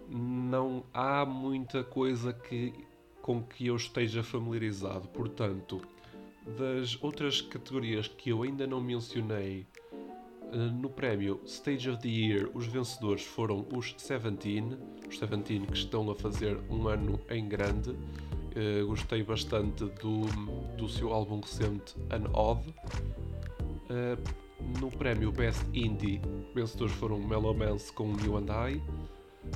não 0.09 0.83
há 0.93 1.25
muita 1.25 1.81
coisa 1.81 2.33
que, 2.33 2.73
com 3.21 3.41
que 3.41 3.67
eu 3.67 3.77
esteja 3.77 4.21
familiarizado. 4.21 5.07
Portanto, 5.07 5.81
das 6.45 7.01
outras 7.01 7.39
categorias 7.39 8.09
que 8.09 8.31
eu 8.31 8.43
ainda 8.43 8.67
não 8.67 8.81
mencionei, 8.81 9.65
no 10.51 10.89
prémio 10.89 11.39
Stage 11.45 11.89
of 11.89 12.01
the 12.01 12.09
Year, 12.09 12.49
os 12.53 12.65
vencedores 12.65 13.23
foram 13.23 13.65
os 13.73 13.93
Seventeen, 13.97 14.77
os 15.07 15.17
Seventeen 15.17 15.65
que 15.65 15.77
estão 15.77 16.09
a 16.09 16.15
fazer 16.15 16.59
um 16.69 16.87
ano 16.87 17.19
em 17.29 17.47
grande. 17.47 17.91
Uh, 17.91 18.85
gostei 18.87 19.23
bastante 19.23 19.85
do, 19.85 20.25
do 20.77 20.89
seu 20.89 21.13
álbum 21.13 21.39
recente 21.39 21.95
An 22.09 22.29
Odd. 22.33 22.67
Uh, 23.89 24.79
no 24.79 24.91
prémio 24.91 25.31
Best 25.31 25.65
Indie, 25.73 26.21
vencedores 26.53 26.93
foram 26.95 27.19
Melomance 27.19 27.91
com 27.93 28.13
You 28.23 28.37
and 28.37 28.47
I. 28.69 28.81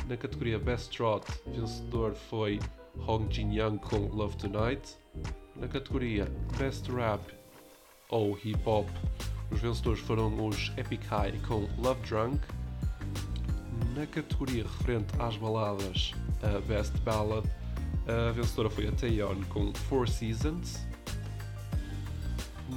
Na 0.07 0.17
categoria 0.17 0.57
Best 0.57 0.95
Trot, 0.95 1.25
vencedor 1.47 2.15
foi 2.15 2.59
Hong 3.07 3.31
Jin 3.31 3.53
Young 3.53 3.77
com 3.77 4.07
Love 4.07 4.37
Tonight. 4.37 4.97
Na 5.55 5.67
categoria 5.67 6.25
Best 6.57 6.89
Rap 6.91 7.21
ou 8.09 8.37
Hip 8.43 8.59
Hop, 8.65 8.87
os 9.51 9.59
vencedores 9.59 9.99
foram 9.99 10.47
os 10.47 10.71
Epic 10.77 11.03
High 11.05 11.39
com 11.47 11.67
Love 11.77 12.01
Drunk. 12.07 12.39
Na 13.95 14.05
categoria 14.07 14.63
referente 14.63 15.13
às 15.19 15.37
baladas, 15.37 16.13
a 16.43 16.59
Best 16.61 16.97
Ballad, 17.01 17.47
a 18.07 18.31
vencedora 18.31 18.69
foi 18.69 18.87
a 18.87 18.91
Taeyeon 18.91 19.41
com 19.49 19.73
Four 19.73 20.07
Seasons. 20.07 20.85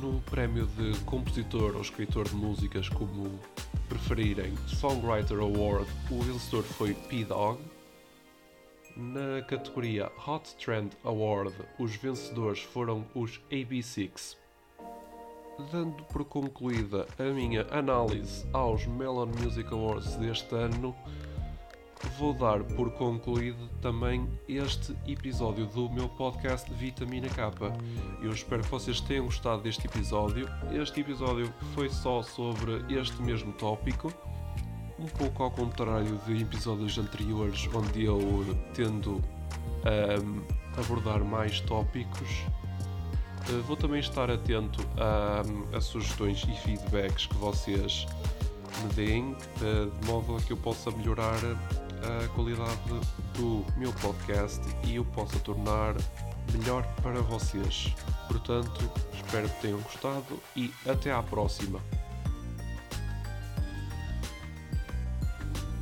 No 0.00 0.20
prémio 0.22 0.66
de 0.66 0.98
compositor 1.00 1.74
ou 1.74 1.80
escritor 1.80 2.28
de 2.28 2.34
músicas, 2.34 2.88
como 2.88 3.38
preferirem 3.88 4.54
Songwriter 4.66 5.38
Award, 5.38 5.86
o 6.10 6.22
vencedor 6.22 6.62
foi 6.62 6.94
P-Dog. 6.94 7.58
Na 8.96 9.42
categoria 9.42 10.10
Hot 10.26 10.54
Trend 10.56 10.90
Award, 11.04 11.54
os 11.78 11.94
vencedores 11.96 12.60
foram 12.60 13.06
os 13.14 13.40
AB6. 13.50 14.36
Dando 15.58 16.04
por 16.04 16.24
concluída 16.24 17.04
a 17.18 17.24
minha 17.24 17.66
análise 17.72 18.46
aos 18.52 18.86
Melon 18.86 19.26
Music 19.42 19.68
Awards 19.74 20.14
deste 20.14 20.54
ano, 20.54 20.94
vou 22.16 22.32
dar 22.32 22.62
por 22.62 22.92
concluído 22.92 23.68
também 23.82 24.28
este 24.48 24.96
episódio 25.04 25.66
do 25.66 25.90
meu 25.90 26.08
podcast 26.10 26.72
Vitamina 26.72 27.28
K. 27.28 27.52
Eu 28.22 28.30
espero 28.30 28.62
que 28.62 28.70
vocês 28.70 29.00
tenham 29.00 29.24
gostado 29.24 29.62
deste 29.62 29.84
episódio. 29.84 30.48
Este 30.70 31.00
episódio 31.00 31.52
foi 31.74 31.90
só 31.90 32.22
sobre 32.22 32.84
este 32.88 33.20
mesmo 33.20 33.52
tópico, 33.54 34.12
um 34.96 35.06
pouco 35.06 35.42
ao 35.42 35.50
contrário 35.50 36.18
de 36.24 36.40
episódios 36.40 36.96
anteriores, 36.98 37.68
onde 37.74 38.04
eu 38.04 38.20
tendo 38.74 39.20
a 39.84 40.20
um, 40.20 40.80
abordar 40.80 41.24
mais 41.24 41.60
tópicos. 41.60 42.46
Uh, 43.48 43.62
vou 43.62 43.76
também 43.76 44.00
estar 44.00 44.30
atento 44.30 44.80
a, 44.96 45.76
a 45.76 45.80
sugestões 45.80 46.42
e 46.44 46.52
feedbacks 46.62 47.26
que 47.26 47.34
vocês 47.36 48.06
me 48.82 48.92
deem, 48.94 49.32
uh, 49.32 49.90
de 50.00 50.06
modo 50.06 50.36
a 50.36 50.40
que 50.40 50.52
eu 50.52 50.56
possa 50.56 50.90
melhorar 50.90 51.38
a 52.02 52.28
qualidade 52.28 52.78
do 53.34 53.64
meu 53.76 53.92
podcast 53.94 54.60
e 54.84 54.98
o 54.98 55.04
possa 55.04 55.38
tornar 55.40 55.96
melhor 56.52 56.86
para 57.02 57.20
vocês. 57.20 57.94
Portanto, 58.28 58.90
espero 59.12 59.48
que 59.48 59.60
tenham 59.60 59.80
gostado 59.80 60.40
e 60.54 60.72
até 60.86 61.12
à 61.12 61.22
próxima. 61.22 61.80